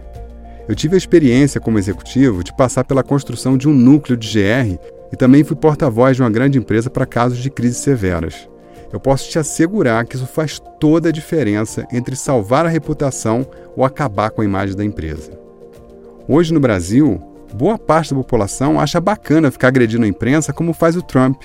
Eu 0.67 0.75
tive 0.75 0.93
a 0.93 0.97
experiência 0.99 1.59
como 1.59 1.79
executivo 1.79 2.43
de 2.43 2.55
passar 2.55 2.83
pela 2.83 3.01
construção 3.01 3.57
de 3.57 3.67
um 3.67 3.73
núcleo 3.73 4.15
de 4.15 4.27
GR 4.27 4.77
e 5.11 5.15
também 5.17 5.43
fui 5.43 5.55
porta-voz 5.55 6.17
de 6.17 6.21
uma 6.21 6.29
grande 6.29 6.59
empresa 6.59 6.87
para 6.87 7.07
casos 7.07 7.39
de 7.39 7.49
crises 7.49 7.77
severas. 7.77 8.47
Eu 8.91 8.99
posso 8.99 9.27
te 9.27 9.39
assegurar 9.39 10.05
que 10.05 10.17
isso 10.17 10.27
faz 10.27 10.61
toda 10.79 11.09
a 11.09 11.11
diferença 11.11 11.87
entre 11.91 12.15
salvar 12.15 12.63
a 12.63 12.69
reputação 12.69 13.43
ou 13.75 13.83
acabar 13.83 14.29
com 14.29 14.43
a 14.43 14.45
imagem 14.45 14.75
da 14.75 14.85
empresa. 14.85 15.41
Hoje 16.25 16.53
no 16.53 16.59
Brasil, 16.59 17.21
boa 17.53 17.77
parte 17.77 18.11
da 18.11 18.15
população 18.15 18.79
acha 18.79 19.01
bacana 19.01 19.51
ficar 19.51 19.67
agredindo 19.67 20.05
a 20.05 20.07
imprensa 20.07 20.53
como 20.53 20.71
faz 20.71 20.95
o 20.95 21.01
Trump. 21.01 21.43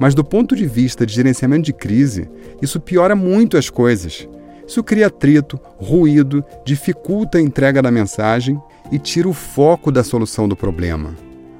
Mas 0.00 0.12
do 0.12 0.24
ponto 0.24 0.56
de 0.56 0.66
vista 0.66 1.06
de 1.06 1.14
gerenciamento 1.14 1.66
de 1.66 1.72
crise, 1.72 2.28
isso 2.60 2.80
piora 2.80 3.14
muito 3.14 3.56
as 3.56 3.70
coisas. 3.70 4.28
Isso 4.66 4.82
cria 4.82 5.06
atrito, 5.06 5.58
ruído, 5.76 6.44
dificulta 6.64 7.38
a 7.38 7.40
entrega 7.40 7.80
da 7.80 7.92
mensagem 7.92 8.60
e 8.90 8.98
tira 8.98 9.28
o 9.28 9.32
foco 9.32 9.92
da 9.92 10.02
solução 10.02 10.48
do 10.48 10.56
problema. 10.56 11.14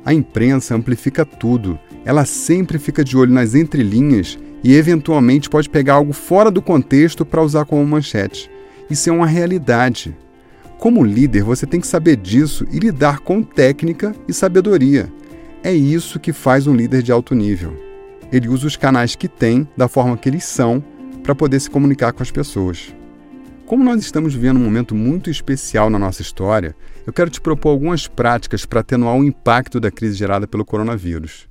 A 0.04 0.12
imprensa 0.12 0.74
amplifica 0.74 1.24
tudo, 1.24 1.78
ela 2.04 2.24
sempre 2.24 2.78
fica 2.78 3.04
de 3.04 3.16
olho 3.16 3.32
nas 3.32 3.54
entrelinhas 3.54 4.36
e 4.64 4.74
eventualmente 4.74 5.48
pode 5.48 5.70
pegar 5.70 5.94
algo 5.94 6.12
fora 6.12 6.50
do 6.50 6.60
contexto 6.60 7.24
para 7.24 7.42
usar 7.42 7.64
como 7.66 7.86
manchete. 7.86 8.50
Isso 8.90 9.08
é 9.08 9.12
uma 9.12 9.26
realidade. 9.26 10.16
Como 10.78 11.04
líder, 11.04 11.42
você 11.42 11.66
tem 11.66 11.80
que 11.80 11.88
saber 11.88 12.14
disso 12.14 12.64
e 12.70 12.78
lidar 12.78 13.18
com 13.18 13.42
técnica 13.42 14.14
e 14.28 14.32
sabedoria. 14.32 15.12
É 15.60 15.72
isso 15.72 16.20
que 16.20 16.32
faz 16.32 16.68
um 16.68 16.74
líder 16.74 17.02
de 17.02 17.10
alto 17.10 17.34
nível. 17.34 17.76
Ele 18.30 18.48
usa 18.48 18.68
os 18.68 18.76
canais 18.76 19.16
que 19.16 19.26
tem, 19.26 19.68
da 19.76 19.88
forma 19.88 20.16
que 20.16 20.28
eles 20.28 20.44
são, 20.44 20.82
para 21.24 21.34
poder 21.34 21.58
se 21.58 21.68
comunicar 21.68 22.12
com 22.12 22.22
as 22.22 22.30
pessoas. 22.30 22.94
Como 23.66 23.82
nós 23.82 24.00
estamos 24.00 24.34
vivendo 24.34 24.58
um 24.58 24.64
momento 24.64 24.94
muito 24.94 25.28
especial 25.28 25.90
na 25.90 25.98
nossa 25.98 26.22
história, 26.22 26.76
eu 27.04 27.12
quero 27.12 27.28
te 27.28 27.40
propor 27.40 27.70
algumas 27.70 28.06
práticas 28.06 28.64
para 28.64 28.80
atenuar 28.80 29.16
o 29.16 29.24
impacto 29.24 29.80
da 29.80 29.90
crise 29.90 30.14
gerada 30.14 30.46
pelo 30.46 30.64
coronavírus. 30.64 31.48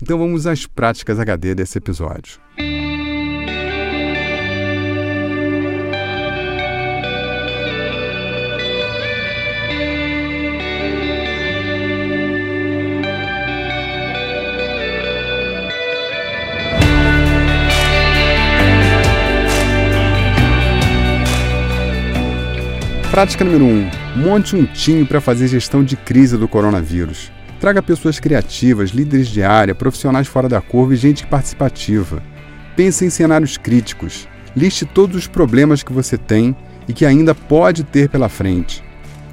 Então 0.00 0.16
vamos 0.16 0.46
às 0.46 0.66
práticas 0.66 1.18
HD 1.18 1.52
desse 1.56 1.78
episódio. 1.78 2.38
Prática 23.18 23.44
número 23.44 23.64
1. 23.64 23.68
Um, 23.68 23.90
monte 24.14 24.54
um 24.54 24.64
time 24.64 25.04
para 25.04 25.20
fazer 25.20 25.48
gestão 25.48 25.82
de 25.82 25.96
crise 25.96 26.36
do 26.36 26.46
coronavírus. 26.46 27.32
Traga 27.58 27.82
pessoas 27.82 28.20
criativas, 28.20 28.90
líderes 28.90 29.26
de 29.26 29.42
área, 29.42 29.74
profissionais 29.74 30.28
fora 30.28 30.48
da 30.48 30.60
curva 30.60 30.94
e 30.94 30.96
gente 30.96 31.26
participativa. 31.26 32.22
Pense 32.76 33.04
em 33.04 33.10
cenários 33.10 33.56
críticos. 33.56 34.28
Liste 34.54 34.86
todos 34.86 35.16
os 35.16 35.26
problemas 35.26 35.82
que 35.82 35.92
você 35.92 36.16
tem 36.16 36.54
e 36.86 36.92
que 36.92 37.04
ainda 37.04 37.34
pode 37.34 37.82
ter 37.82 38.08
pela 38.08 38.28
frente. 38.28 38.84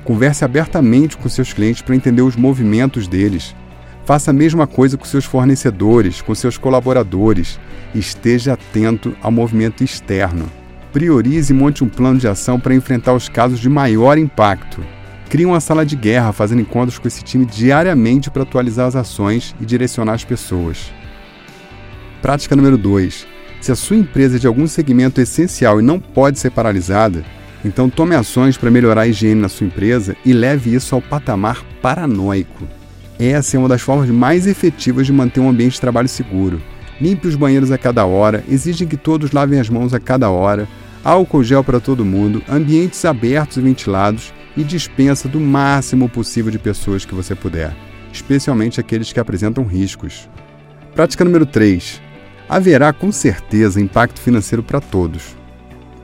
Converse 0.04 0.44
abertamente 0.44 1.16
com 1.16 1.30
seus 1.30 1.54
clientes 1.54 1.84
para 1.84 1.96
entender 1.96 2.24
os 2.24 2.36
movimentos 2.36 3.08
deles. 3.08 3.56
Faça 4.04 4.32
a 4.32 4.34
mesma 4.34 4.66
coisa 4.66 4.98
com 4.98 5.06
seus 5.06 5.26
fornecedores, 5.26 6.24
com 6.24 6.34
seus 6.34 6.58
colaboradores. 6.58 7.60
Esteja 7.94 8.54
atento 8.54 9.16
ao 9.22 9.32
movimento 9.32 9.84
externo 9.84 10.65
priorize 10.96 11.52
e 11.52 11.54
monte 11.54 11.84
um 11.84 11.90
plano 11.90 12.18
de 12.18 12.26
ação 12.26 12.58
para 12.58 12.74
enfrentar 12.74 13.14
os 13.14 13.28
casos 13.28 13.60
de 13.60 13.68
maior 13.68 14.18
impacto. 14.18 14.82
Crie 15.30 15.46
uma 15.46 15.60
sala 15.60 15.86
de 15.86 15.94
guerra 15.94 16.32
fazendo 16.32 16.62
encontros 16.62 16.98
com 16.98 17.06
esse 17.06 17.22
time 17.22 17.46
diariamente 17.46 18.32
para 18.32 18.44
atualizar 18.44 18.88
as 18.88 18.96
ações 18.96 19.54
e 19.60 19.66
direcionar 19.66 20.14
as 20.14 20.24
pessoas. 20.24 20.94
Prática 22.22 22.56
número 22.56 22.78
2. 22.78 23.28
Se 23.60 23.74
a 23.74 23.76
sua 23.76 23.98
empresa 23.98 24.38
é 24.38 24.40
de 24.40 24.48
algum 24.48 24.66
segmento 24.68 25.20
essencial 25.20 25.82
e 25.82 25.84
não 25.84 26.00
pode 26.00 26.40
ser 26.40 26.52
paralisada, 26.52 27.26
então 27.66 27.90
tome 27.90 28.16
ações 28.16 28.56
para 28.56 28.72
melhorar 28.72 29.02
a 29.02 29.08
higiene 29.08 29.42
na 29.42 29.50
sua 29.50 29.68
empresa 29.68 30.16
e 30.24 30.32
leve 30.32 30.74
isso 30.74 30.96
ao 30.96 31.02
patamar 31.02 31.62
paranoico. 31.82 32.66
Essa 33.20 33.58
é 33.58 33.60
uma 33.60 33.68
das 33.68 33.82
formas 33.82 34.10
mais 34.10 34.48
efetivas 34.48 35.06
de 35.06 35.12
manter 35.12 35.42
um 35.42 35.50
ambiente 35.50 35.74
de 35.74 35.82
trabalho 35.82 36.08
seguro. 36.08 36.62
Limpe 37.02 37.28
os 37.28 37.36
banheiros 37.36 37.70
a 37.70 37.78
cada 37.78 38.06
hora, 38.06 38.46
exigem 38.48 38.88
que 38.88 38.96
todos 38.96 39.34
lavem 39.34 39.60
as 39.60 39.70
mãos 39.70 39.94
a 39.94 40.00
cada 40.00 40.30
hora, 40.30 40.66
álcool 41.06 41.44
gel 41.44 41.64
para 41.64 41.80
todo 41.80 42.04
mundo, 42.04 42.42
ambientes 42.50 43.06
abertos 43.06 43.58
e 43.58 43.62
ventilados 43.62 44.34
e 44.58 44.64
dispensa 44.64 45.30
do 45.30 45.40
máximo 45.40 46.10
possível 46.10 46.52
de 46.52 46.58
pessoas 46.58 47.06
que 47.06 47.14
você 47.14 47.36
puder, 47.36 47.76
especialmente 48.12 48.80
aqueles 48.80 49.14
que 49.14 49.20
apresentam 49.20 49.64
riscos. 49.64 50.28
Prática 50.96 51.24
número 51.24 51.46
3. 51.46 52.02
Haverá 52.50 52.92
com 52.92 53.12
certeza 53.12 53.80
impacto 53.80 54.20
financeiro 54.20 54.64
para 54.64 54.82
todos. 54.82 55.36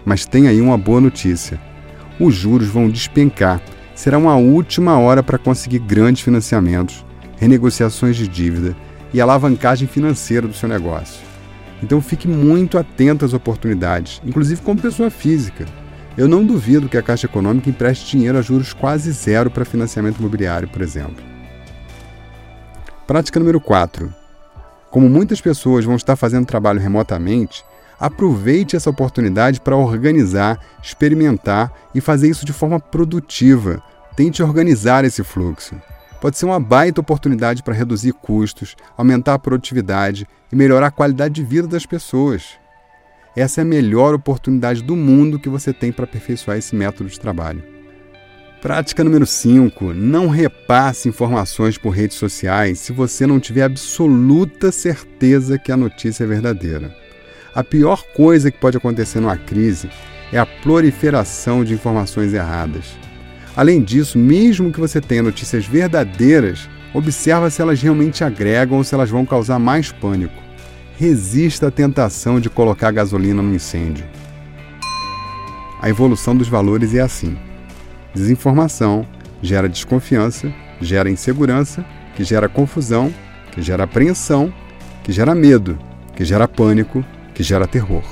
Mas 0.06 0.26
tem 0.26 0.48
aí 0.48 0.62
uma 0.62 0.78
boa 0.78 1.02
notícia. 1.02 1.60
Os 2.20 2.36
juros 2.36 2.68
vão 2.68 2.88
despencar. 2.88 3.60
Será 3.96 4.20
uma 4.20 4.36
última 4.36 5.00
hora 5.00 5.24
para 5.24 5.38
conseguir 5.40 5.80
grandes 5.80 6.22
financiamentos, 6.22 7.04
renegociações 7.38 8.16
de 8.16 8.28
dívida 8.28 8.76
e 9.12 9.20
alavancagem 9.20 9.88
financeira 9.88 10.48
do 10.48 10.54
seu 10.54 10.70
negócio. 10.70 11.31
Então 11.82 12.02
fique 12.02 12.28
muito 12.28 12.78
atento 12.78 13.26
às 13.26 13.34
oportunidades, 13.34 14.22
inclusive 14.26 14.62
como 14.62 14.82
pessoa 14.82 15.10
física. 15.10 15.66
Eu 16.18 16.28
não 16.28 16.46
duvido 16.46 16.90
que 16.90 16.98
a 16.98 17.02
Caixa 17.02 17.26
Econômica 17.26 17.70
empreste 17.70 18.12
dinheiro 18.12 18.38
a 18.38 18.42
juros 18.42 18.74
quase 18.74 19.12
zero 19.12 19.50
para 19.50 19.66
financiamento 19.66 20.20
imobiliário, 20.20 20.68
por 20.68 20.82
exemplo. 20.82 21.24
Prática 23.08 23.40
número 23.40 23.60
4. 23.60 24.14
Como 24.90 25.10
muitas 25.10 25.42
pessoas 25.42 25.86
vão 25.86 25.96
estar 25.96 26.16
fazendo 26.16 26.46
trabalho 26.46 26.80
remotamente, 26.80 27.64
aproveite 28.00 28.76
essa 28.76 28.90
oportunidade 28.90 29.62
para 29.62 29.76
organizar, 29.76 30.60
experimentar 30.84 31.72
e 31.96 32.02
fazer 32.02 32.30
isso 32.30 32.46
de 32.46 32.54
forma 32.54 32.80
produtiva. 32.80 33.82
Tente 34.16 34.44
organizar 34.44 35.06
esse 35.06 35.24
fluxo 35.24 35.76
pode 36.22 36.38
ser 36.38 36.46
uma 36.46 36.60
baita 36.60 37.02
oportunidade 37.02 37.64
para 37.64 37.74
reduzir 37.74 38.14
custos, 38.14 38.76
aumentar 38.96 39.34
a 39.34 39.40
produtividade 39.40 40.28
e 40.52 40.56
melhorar 40.56 40.88
a 40.88 40.92
qualidade 40.92 41.34
de 41.34 41.44
vida 41.44 41.68
das 41.68 41.86
pessoas. 41.86 42.60
Essa 43.36 43.62
é 43.62 43.64
a 43.64 43.66
melhor 43.66 44.14
oportunidade 44.14 44.84
do 44.84 44.96
mundo 44.96 45.40
que 45.40 45.50
você 45.50 45.74
tem 45.74 45.92
para 45.92 46.06
aperfeiçoar 46.06 46.58
esse 46.58 46.76
método 46.76 47.10
de 47.10 47.20
trabalho. 47.20 47.64
Prática 48.62 49.04
número 49.04 49.26
5. 49.26 49.94
Não 49.94 50.28
repasse 50.28 51.10
informações 51.10 51.80
por 51.80 51.90
redes 51.90 52.18
sociais 52.18 52.78
se 52.78 52.94
você 52.94 53.26
não 53.26 53.40
tiver 53.40 53.64
absoluta 53.64 54.72
certeza 54.72 55.58
que 55.58 55.72
a 55.72 55.78
notícia 55.78 56.24
é 56.24 56.28
verdadeira. 56.28 56.96
A 57.56 57.64
pior 57.64 58.04
coisa 58.16 58.52
que 58.52 58.60
pode 58.60 58.78
acontecer 58.78 59.20
numa 59.20 59.38
crise 59.38 59.90
é 60.32 60.38
a 60.38 60.46
proliferação 60.46 61.64
de 61.64 61.74
informações 61.74 62.34
erradas. 62.34 62.96
Além 63.56 63.82
disso, 63.82 64.18
mesmo 64.18 64.72
que 64.72 64.80
você 64.80 65.02
tenha 65.02 65.24
notícias 65.24 65.66
verdadeiras, 65.66 66.70
observa 66.94 67.50
se 67.50 67.62
elas 67.62 67.82
realmente 67.82 68.24
agregam 68.24 68.78
ou 68.78 68.84
se 68.84 68.94
elas 68.94 69.10
vão 69.10 69.26
causar 69.26 69.60
mais 69.60 69.92
pânico. 69.92 70.42
Resista 70.98 71.68
à 71.68 71.72
tentação 71.72 72.40
de 72.40 72.50
colocar 72.50 72.92
gasolina 72.92 73.42
no 73.42 73.54
incêndio. 73.54 74.06
A 75.82 75.90
evolução 75.90 76.36
dos 76.36 76.48
valores 76.48 76.94
é 76.94 77.02
assim: 77.02 77.36
desinformação 78.14 79.06
gera 79.42 79.68
desconfiança, 79.68 80.54
gera 80.80 81.10
insegurança, 81.10 81.84
que 82.16 82.24
gera 82.24 82.48
confusão, 82.48 83.12
que 83.52 83.62
gera 83.62 83.84
apreensão, 83.84 84.54
que 85.04 85.12
gera 85.12 85.34
medo, 85.34 85.78
que 86.16 86.24
gera 86.24 86.48
pânico, 86.48 87.04
que 87.34 87.42
gera 87.42 87.68
terror. 87.68 88.04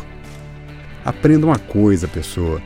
Aprenda 1.05 1.45
uma 1.45 1.59
coisa, 1.59 2.07
pessoa. 2.07 2.61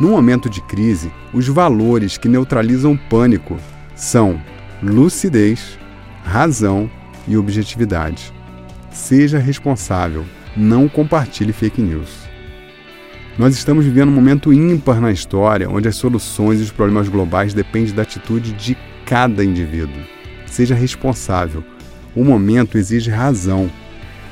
No 0.00 0.08
momento 0.08 0.48
de 0.48 0.60
crise, 0.62 1.12
os 1.32 1.46
valores 1.46 2.16
que 2.16 2.28
neutralizam 2.28 2.92
o 2.92 2.98
pânico 2.98 3.58
são 3.94 4.40
lucidez, 4.82 5.78
razão 6.24 6.90
e 7.28 7.36
objetividade. 7.36 8.32
Seja 8.90 9.38
responsável, 9.38 10.24
não 10.56 10.88
compartilhe 10.88 11.52
fake 11.52 11.80
news. 11.80 12.10
Nós 13.38 13.54
estamos 13.54 13.84
vivendo 13.84 14.10
um 14.10 14.14
momento 14.14 14.52
ímpar 14.52 15.00
na 15.00 15.10
história 15.10 15.70
onde 15.70 15.88
as 15.88 15.96
soluções 15.96 16.60
e 16.60 16.64
os 16.64 16.70
problemas 16.70 17.08
globais 17.08 17.54
dependem 17.54 17.94
da 17.94 18.02
atitude 18.02 18.52
de 18.52 18.76
cada 19.06 19.44
indivíduo. 19.44 20.02
Seja 20.46 20.74
responsável. 20.74 21.64
O 22.14 22.24
momento 22.24 22.76
exige 22.76 23.10
razão. 23.10 23.70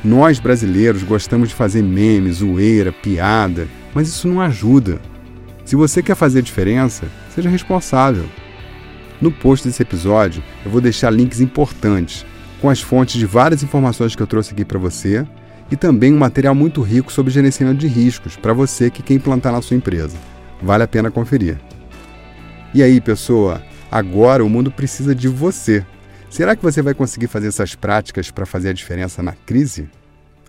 Nós 0.04 0.38
brasileiros 0.38 1.02
gostamos 1.02 1.48
de 1.48 1.54
fazer 1.54 1.82
memes, 1.82 2.36
zoeira, 2.36 2.92
piada, 2.92 3.66
mas 3.94 4.08
isso 4.08 4.28
não 4.28 4.40
ajuda. 4.40 5.00
Se 5.70 5.76
você 5.76 6.02
quer 6.02 6.16
fazer 6.16 6.42
diferença, 6.42 7.06
seja 7.32 7.48
responsável. 7.48 8.28
No 9.20 9.30
post 9.30 9.68
desse 9.68 9.80
episódio, 9.80 10.42
eu 10.64 10.70
vou 10.72 10.80
deixar 10.80 11.10
links 11.10 11.38
importantes 11.38 12.26
com 12.60 12.68
as 12.68 12.80
fontes 12.80 13.20
de 13.20 13.24
várias 13.24 13.62
informações 13.62 14.16
que 14.16 14.20
eu 14.20 14.26
trouxe 14.26 14.52
aqui 14.52 14.64
para 14.64 14.80
você 14.80 15.24
e 15.70 15.76
também 15.76 16.12
um 16.12 16.18
material 16.18 16.56
muito 16.56 16.82
rico 16.82 17.12
sobre 17.12 17.32
gerenciamento 17.32 17.78
de 17.78 17.86
riscos 17.86 18.36
para 18.36 18.52
você 18.52 18.90
que 18.90 19.00
quer 19.00 19.14
implantar 19.14 19.52
na 19.52 19.62
sua 19.62 19.76
empresa. 19.76 20.16
Vale 20.60 20.82
a 20.82 20.88
pena 20.88 21.08
conferir. 21.08 21.56
E 22.74 22.82
aí, 22.82 23.00
pessoa, 23.00 23.62
agora 23.92 24.44
o 24.44 24.50
mundo 24.50 24.72
precisa 24.72 25.14
de 25.14 25.28
você. 25.28 25.86
Será 26.28 26.56
que 26.56 26.64
você 26.64 26.82
vai 26.82 26.94
conseguir 26.94 27.28
fazer 27.28 27.46
essas 27.46 27.76
práticas 27.76 28.28
para 28.28 28.44
fazer 28.44 28.70
a 28.70 28.72
diferença 28.72 29.22
na 29.22 29.34
crise? 29.34 29.88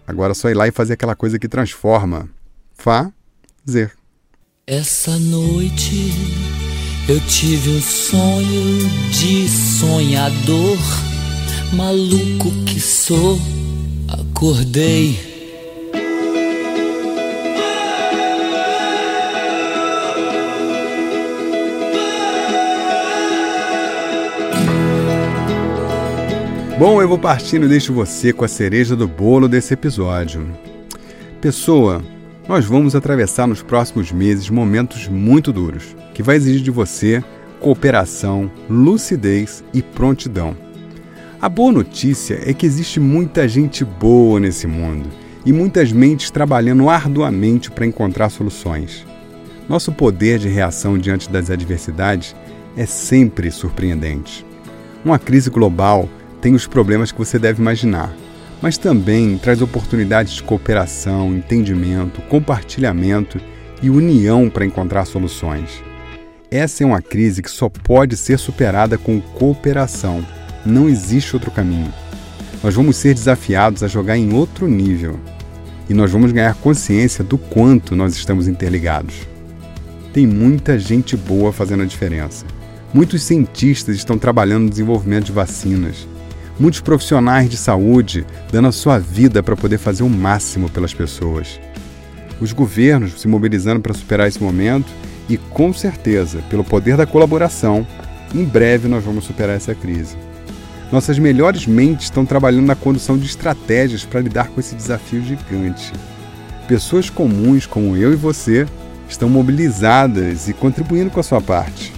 Agora 0.08 0.32
é 0.32 0.34
só 0.34 0.50
ir 0.50 0.56
lá 0.56 0.68
e 0.68 0.72
fazer 0.72 0.94
aquela 0.94 1.16
coisa 1.16 1.38
que 1.38 1.48
transforma. 1.48 2.28
Fazer. 2.74 4.01
Essa 4.72 5.20
noite 5.20 6.14
eu 7.10 7.20
tive 7.28 7.72
um 7.72 7.82
sonho 7.82 8.90
de 9.10 9.50
sonhador, 9.50 10.78
maluco 11.74 12.50
que 12.66 12.80
sou, 12.80 13.38
acordei 14.08 15.20
Bom, 26.80 27.02
eu 27.02 27.10
vou 27.10 27.20
partindo 27.20 27.66
e 27.66 27.70
deixo 27.70 27.92
você 27.92 28.32
com 28.32 28.46
a 28.46 28.48
cereja 28.48 28.96
do 28.96 29.06
bolo 29.06 29.50
desse 29.50 29.74
episódio. 29.74 30.50
Pessoa, 31.42 32.02
nós 32.48 32.66
vamos 32.66 32.96
atravessar 32.96 33.48
nos 33.48 33.62
próximos 33.62 34.12
meses 34.12 34.50
momentos 34.50 35.08
muito 35.08 35.54
duros, 35.54 35.96
que 36.14 36.24
vai 36.24 36.36
exigir 36.36 36.62
de 36.62 36.72
você 36.72 37.24
cooperação, 37.60 38.52
lucidez 38.70 39.64
e 39.74 39.82
prontidão. 39.82 40.58
A 41.40 41.48
boa 41.48 41.72
notícia 41.72 42.40
é 42.44 42.54
que 42.54 42.66
existe 42.66 43.00
muita 43.00 43.48
gente 43.48 43.86
boa 43.86 44.40
nesse 44.40 44.66
mundo 44.66 45.10
e 45.46 45.54
muitas 45.54 45.92
mentes 45.92 46.32
trabalhando 46.32 46.90
arduamente 46.90 47.70
para 47.70 47.86
encontrar 47.86 48.30
soluções. 48.30 49.06
Nosso 49.70 49.92
poder 49.92 50.40
de 50.40 50.50
reação 50.50 50.98
diante 50.98 51.30
das 51.30 51.50
adversidades 51.50 52.36
é 52.76 52.86
sempre 52.86 53.52
surpreendente. 53.52 54.46
Uma 55.06 55.18
crise 55.18 55.50
global 55.50 56.10
tem 56.42 56.54
os 56.56 56.68
problemas 56.68 57.12
que 57.12 57.20
você 57.20 57.38
deve 57.38 57.62
imaginar, 57.62 58.14
mas 58.62 58.78
também 58.78 59.38
traz 59.38 59.62
oportunidades 59.62 60.34
de 60.34 60.44
cooperação, 60.44 61.36
entendimento, 61.36 62.22
compartilhamento 62.24 63.40
e 63.82 63.90
união 63.90 64.50
para 64.50 64.66
encontrar 64.66 65.06
soluções. 65.06 65.84
Essa 66.50 66.84
é 66.84 66.86
uma 66.86 67.02
crise 67.02 67.42
que 67.42 67.50
só 67.50 67.70
pode 67.70 68.16
ser 68.16 68.38
superada 68.38 68.98
com 68.98 69.20
cooperação. 69.20 70.24
Não 70.66 70.88
existe 70.88 71.36
outro 71.36 71.50
caminho. 71.50 71.92
Nós 72.62 72.76
vamos 72.76 72.98
ser 72.98 73.16
desafiados 73.16 73.82
a 73.82 73.88
jogar 73.88 74.18
em 74.18 74.34
outro 74.34 74.68
nível. 74.68 75.20
E 75.90 75.94
nós 75.94 76.12
vamos 76.12 76.32
ganhar 76.32 76.54
consciência 76.56 77.24
do 77.24 77.38
quanto 77.38 77.96
nós 77.96 78.16
estamos 78.16 78.48
interligados. 78.48 79.28
Tem 80.14 80.28
muita 80.28 80.78
gente 80.78 81.18
boa 81.18 81.52
fazendo 81.52 81.84
a 81.84 81.86
diferença. 81.86 82.46
Muitos 82.94 83.24
cientistas 83.24 83.96
estão 83.96 84.18
trabalhando 84.18 84.64
no 84.64 84.70
desenvolvimento 84.70 85.26
de 85.26 85.32
vacinas 85.32 86.06
muitos 86.62 86.80
profissionais 86.80 87.50
de 87.50 87.58
saúde 87.58 88.24
dando 88.52 88.68
a 88.68 88.72
sua 88.72 89.00
vida 89.00 89.42
para 89.42 89.58
poder 89.58 89.80
fazer 89.80 90.04
o 90.04 90.10
máximo 90.10 90.70
pelas 90.70 90.94
pessoas. 90.94 91.60
Os 92.40 92.54
governos 92.54 93.20
se 93.20 93.28
mobilizando 93.28 93.82
para 93.82 93.96
superar 93.96 94.28
esse 94.28 94.42
momento 94.42 94.88
e, 95.28 95.38
com 95.38 95.74
certeza, 95.74 96.44
pelo 96.52 96.64
poder 96.64 96.96
da 96.96 97.08
colaboração, 97.08 97.86
em 98.34 98.44
breve 98.44 98.88
nós 98.88 99.04
vamos 99.04 99.26
superar 99.26 99.56
essa 99.56 99.74
crise. 99.74 100.16
Nossas 100.92 101.18
melhores 101.18 101.66
mentes 101.66 102.06
estão 102.06 102.28
trabalhando 102.28 102.68
na 102.68 102.76
condução 102.76 103.18
de 103.18 103.26
estratégias 103.26 104.06
para 104.06 104.22
lidar 104.22 104.50
com 104.50 104.60
esse 104.60 104.76
desafio 104.76 105.24
gigante. 105.24 105.92
Pessoas 106.68 107.10
comuns 107.10 107.66
como 107.66 107.98
eu 107.98 108.14
e 108.14 108.16
você 108.16 108.68
estão 109.10 109.28
mobilizadas 109.28 110.48
e 110.48 110.54
contribuindo 110.54 111.10
com 111.10 111.20
a 111.20 111.24
sua 111.24 111.42
parte. 111.42 111.92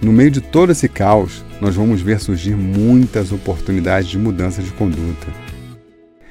No 0.00 0.12
meio 0.12 0.30
de 0.30 0.40
todo 0.40 0.72
esse 0.72 0.88
caos, 0.88 1.44
nós 1.60 1.76
vamos 1.76 2.00
ver 2.00 2.18
surgir 2.18 2.56
muitas 2.56 3.32
oportunidades 3.32 4.08
de 4.08 4.18
mudança 4.18 4.62
de 4.62 4.70
conduta, 4.72 5.26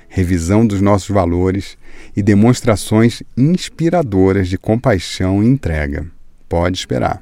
revisão 0.07 0.65
dos 0.65 0.81
nossos 0.81 1.09
valores 1.09 1.77
e 2.17 2.23
demonstrações 2.23 3.21
inspiradoras 3.37 4.47
de 4.47 4.57
compaixão 4.57 5.43
e 5.43 5.47
entrega. 5.47 6.07
Pode 6.47 6.79
esperar. 6.79 7.21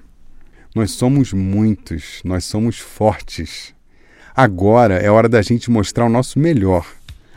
Nós 0.74 0.91
somos 0.91 1.34
muitos, 1.34 2.22
nós 2.24 2.46
somos 2.46 2.80
fortes. 2.80 3.76
Agora 4.34 4.96
é 4.96 5.12
hora 5.12 5.28
da 5.28 5.41
gente 5.41 5.70
mostrar 5.70 6.06
o 6.06 6.10
nosso 6.10 6.39
melhor, 6.39 6.86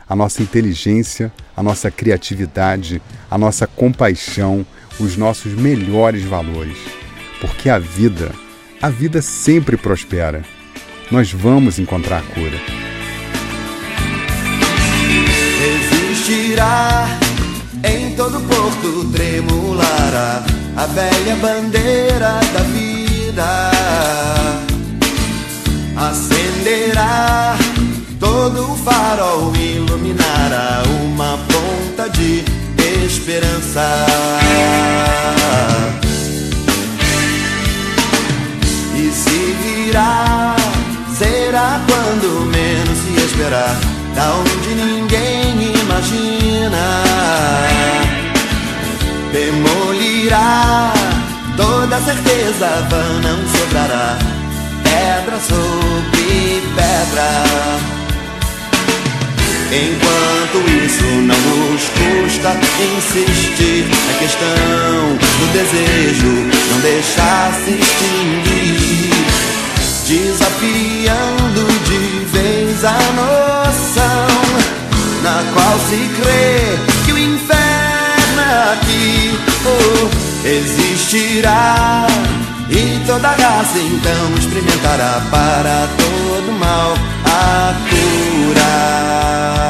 a 0.07 0.15
nossa 0.15 0.41
inteligência, 0.41 1.33
a 1.55 1.61
nossa 1.61 1.91
criatividade, 1.91 3.01
a 3.29 3.37
nossa 3.37 3.67
compaixão, 3.67 4.65
os 4.99 5.17
nossos 5.17 5.53
melhores 5.53 6.23
valores. 6.23 6.77
Porque 7.41 7.69
a 7.69 7.79
vida, 7.79 8.31
a 8.81 8.89
vida 8.89 9.21
sempre 9.21 9.75
prospera 9.75 10.45
nós 11.11 11.31
vamos 11.31 11.77
encontrar 11.77 12.19
a 12.19 12.21
cura. 12.21 12.57
Existirá 15.61 17.07
em 17.83 18.15
todo 18.15 18.39
porto 18.47 19.11
tremulará 19.11 20.43
a 20.77 20.85
velha 20.85 21.35
bandeira 21.35 22.39
da 22.53 22.63
vida. 22.71 23.71
Acenderá 25.97 27.57
todo 28.19 28.71
o 28.71 28.77
farol, 28.77 29.53
iluminará 29.55 30.83
uma 31.03 31.37
ponta 31.37 32.09
de 32.09 32.43
esperança. 33.05 34.05
E 38.95 39.11
se 39.11 39.55
virá 39.63 40.60
será 41.51 41.81
quando 41.85 42.45
menos 42.45 42.97
se 42.99 43.25
esperar, 43.25 43.77
da 44.15 44.35
onde 44.35 44.73
ninguém 44.73 45.73
imagina. 45.81 47.03
Demolirá 49.33 50.93
toda 51.57 51.99
certeza 51.99 52.87
vã, 52.89 53.03
não 53.21 53.37
sobrará 53.49 54.17
pedra 54.81 55.37
sobre 55.41 56.63
pedra. 56.73 57.29
Enquanto 59.73 60.57
isso 60.85 61.03
não 61.03 61.35
nos 61.35 61.83
custa 61.99 62.55
insistir 62.97 63.85
na 64.07 64.13
questão 64.19 65.17
do 65.39 65.45
desejo, 65.51 66.31
não 66.71 66.79
deixar 66.79 67.53
se 67.55 67.71
extinguir 67.71 69.10
desafiando 70.11 71.65
de 71.85 72.25
vez 72.25 72.83
a 72.83 72.99
noção 73.15 74.27
na 75.23 75.41
qual 75.53 75.79
se 75.87 76.09
crê 76.21 76.77
que 77.05 77.13
o 77.13 77.17
inferno 77.17 78.41
é 78.41 78.73
aqui 78.73 79.39
oh, 79.65 80.09
existirá 80.45 82.07
e 82.69 83.01
toda 83.07 83.29
raça 83.29 83.79
então 83.79 84.35
experimentará 84.37 85.21
para 85.31 85.87
todo 85.97 86.59
mal 86.59 86.93
a 87.25 87.73
cura. 87.89 89.60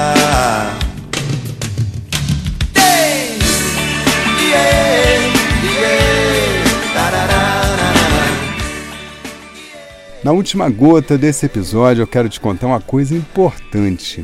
Na 10.24 10.32
última 10.32 10.70
gota 10.70 11.18
desse 11.18 11.48
episódio, 11.48 12.04
eu 12.04 12.08
quero 12.08 12.30
te 12.30 12.40
contar 12.40 12.68
uma 12.68 12.80
coisa 12.80 13.16
importante. 13.16 14.24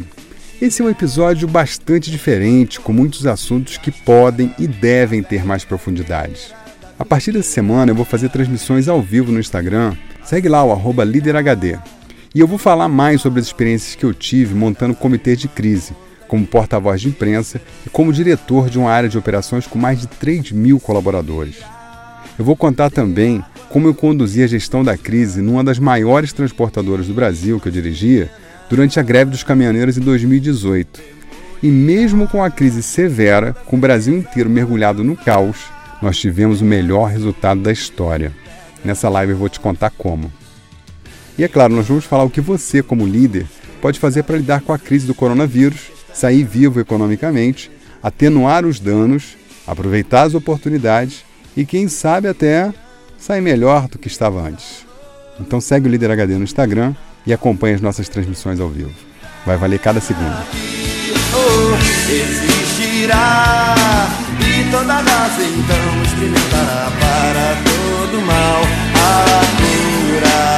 Esse 0.61 0.79
é 0.79 0.85
um 0.85 0.89
episódio 0.91 1.47
bastante 1.47 2.11
diferente, 2.11 2.79
com 2.79 2.93
muitos 2.93 3.25
assuntos 3.25 3.77
que 3.77 3.89
podem 3.89 4.53
e 4.59 4.67
devem 4.67 5.23
ter 5.23 5.43
mais 5.43 5.65
profundidade. 5.65 6.53
A 6.99 7.03
partir 7.03 7.31
dessa 7.31 7.49
semana, 7.49 7.91
eu 7.91 7.95
vou 7.95 8.05
fazer 8.05 8.29
transmissões 8.29 8.87
ao 8.87 9.01
vivo 9.01 9.31
no 9.31 9.39
Instagram. 9.39 9.95
Segue 10.23 10.47
lá 10.47 10.63
o 10.63 11.03
LíderHD. 11.03 11.79
E 12.35 12.39
eu 12.39 12.47
vou 12.47 12.59
falar 12.59 12.87
mais 12.87 13.19
sobre 13.19 13.39
as 13.39 13.47
experiências 13.47 13.95
que 13.95 14.05
eu 14.05 14.13
tive 14.13 14.53
montando 14.53 14.93
comitês 14.93 15.39
de 15.39 15.47
crise, 15.47 15.95
como 16.27 16.45
porta-voz 16.45 17.01
de 17.01 17.07
imprensa 17.07 17.59
e 17.83 17.89
como 17.89 18.13
diretor 18.13 18.69
de 18.69 18.77
uma 18.77 18.91
área 18.91 19.09
de 19.09 19.17
operações 19.17 19.65
com 19.65 19.79
mais 19.79 19.99
de 19.99 20.05
3 20.05 20.51
mil 20.51 20.79
colaboradores. 20.79 21.55
Eu 22.37 22.45
vou 22.45 22.55
contar 22.55 22.89
também 22.89 23.43
como 23.69 23.87
eu 23.87 23.93
conduzi 23.93 24.43
a 24.43 24.47
gestão 24.47 24.83
da 24.83 24.97
crise 24.97 25.41
numa 25.41 25.63
das 25.63 25.79
maiores 25.79 26.31
transportadoras 26.33 27.07
do 27.07 27.13
Brasil 27.13 27.59
que 27.59 27.67
eu 27.67 27.71
dirigia 27.71 28.31
durante 28.69 28.99
a 28.99 29.03
greve 29.03 29.31
dos 29.31 29.43
caminhoneiros 29.43 29.97
em 29.97 30.01
2018. 30.01 31.01
E 31.61 31.67
mesmo 31.67 32.27
com 32.27 32.43
a 32.43 32.51
crise 32.51 32.83
severa, 32.83 33.53
com 33.65 33.77
o 33.77 33.79
Brasil 33.79 34.15
inteiro 34.15 34.49
mergulhado 34.49 35.03
no 35.03 35.15
caos, 35.15 35.57
nós 36.01 36.17
tivemos 36.17 36.61
o 36.61 36.65
melhor 36.65 37.05
resultado 37.09 37.61
da 37.61 37.71
história. 37.71 38.31
Nessa 38.85 39.09
live 39.09 39.33
eu 39.33 39.37
vou 39.37 39.49
te 39.49 39.59
contar 39.59 39.89
como. 39.89 40.31
E 41.37 41.43
é 41.43 41.47
claro, 41.47 41.75
nós 41.75 41.87
vamos 41.87 42.05
falar 42.05 42.23
o 42.23 42.29
que 42.29 42.41
você, 42.41 42.81
como 42.83 43.05
líder, 43.05 43.47
pode 43.81 43.99
fazer 43.99 44.23
para 44.23 44.37
lidar 44.37 44.61
com 44.61 44.73
a 44.73 44.79
crise 44.79 45.05
do 45.05 45.15
coronavírus, 45.15 45.91
sair 46.13 46.43
vivo 46.43 46.79
economicamente, 46.79 47.71
atenuar 48.01 48.65
os 48.65 48.79
danos, 48.79 49.35
aproveitar 49.65 50.23
as 50.23 50.33
oportunidades 50.33 51.26
e, 51.57 51.65
quem 51.65 51.87
sabe, 51.87 52.27
até 52.27 52.71
sair 53.17 53.41
melhor 53.41 53.87
do 53.87 53.97
que 53.97 54.07
estava 54.07 54.39
antes. 54.39 54.85
Então 55.39 55.59
segue 55.59 55.87
o 55.87 55.91
Líder 55.91 56.11
HD 56.11 56.35
no 56.35 56.43
Instagram 56.43 56.93
e 57.25 57.33
acompanhe 57.33 57.73
as 57.73 57.81
nossas 57.81 58.07
transmissões 58.07 58.59
ao 58.59 58.69
vivo. 58.69 58.93
Vai 59.43 59.57
valer 59.57 59.79
cada 59.79 59.99
segundo. 59.99 60.37
existirá 62.07 63.75
e 64.39 64.71
toda 64.71 65.01
então 65.01 66.03
experimentará 66.03 66.91
para 66.99 67.55
todo 67.63 68.21
mal 68.25 68.61
a. 68.95 70.56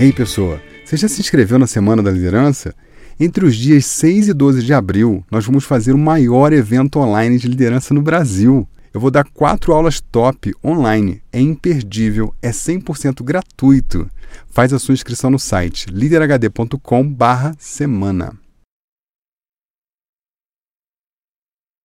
Ei, 0.00 0.12
pessoa, 0.14 0.62
você 0.82 0.96
já 0.96 1.06
se 1.08 1.20
inscreveu 1.20 1.58
na 1.58 1.66
Semana 1.66 2.02
da 2.02 2.10
Liderança? 2.10 2.74
Entre 3.20 3.44
os 3.44 3.54
dias 3.54 3.84
6 3.84 4.28
e 4.28 4.32
12 4.32 4.62
de 4.62 4.72
abril, 4.72 5.22
nós 5.30 5.44
vamos 5.44 5.64
fazer 5.64 5.92
o 5.92 5.98
maior 5.98 6.54
evento 6.54 6.98
online 6.98 7.36
de 7.36 7.46
liderança 7.46 7.92
no 7.92 8.00
Brasil. 8.00 8.66
Eu 8.94 9.00
vou 9.00 9.10
dar 9.10 9.24
quatro 9.24 9.74
aulas 9.74 10.00
top 10.00 10.54
online. 10.64 11.20
É 11.30 11.38
imperdível, 11.38 12.34
é 12.40 12.48
100% 12.48 13.22
gratuito. 13.22 14.08
Faz 14.48 14.72
a 14.72 14.78
sua 14.78 14.94
inscrição 14.94 15.28
no 15.28 15.38
site 15.38 15.84
liderhd.com/semana. 15.90 18.39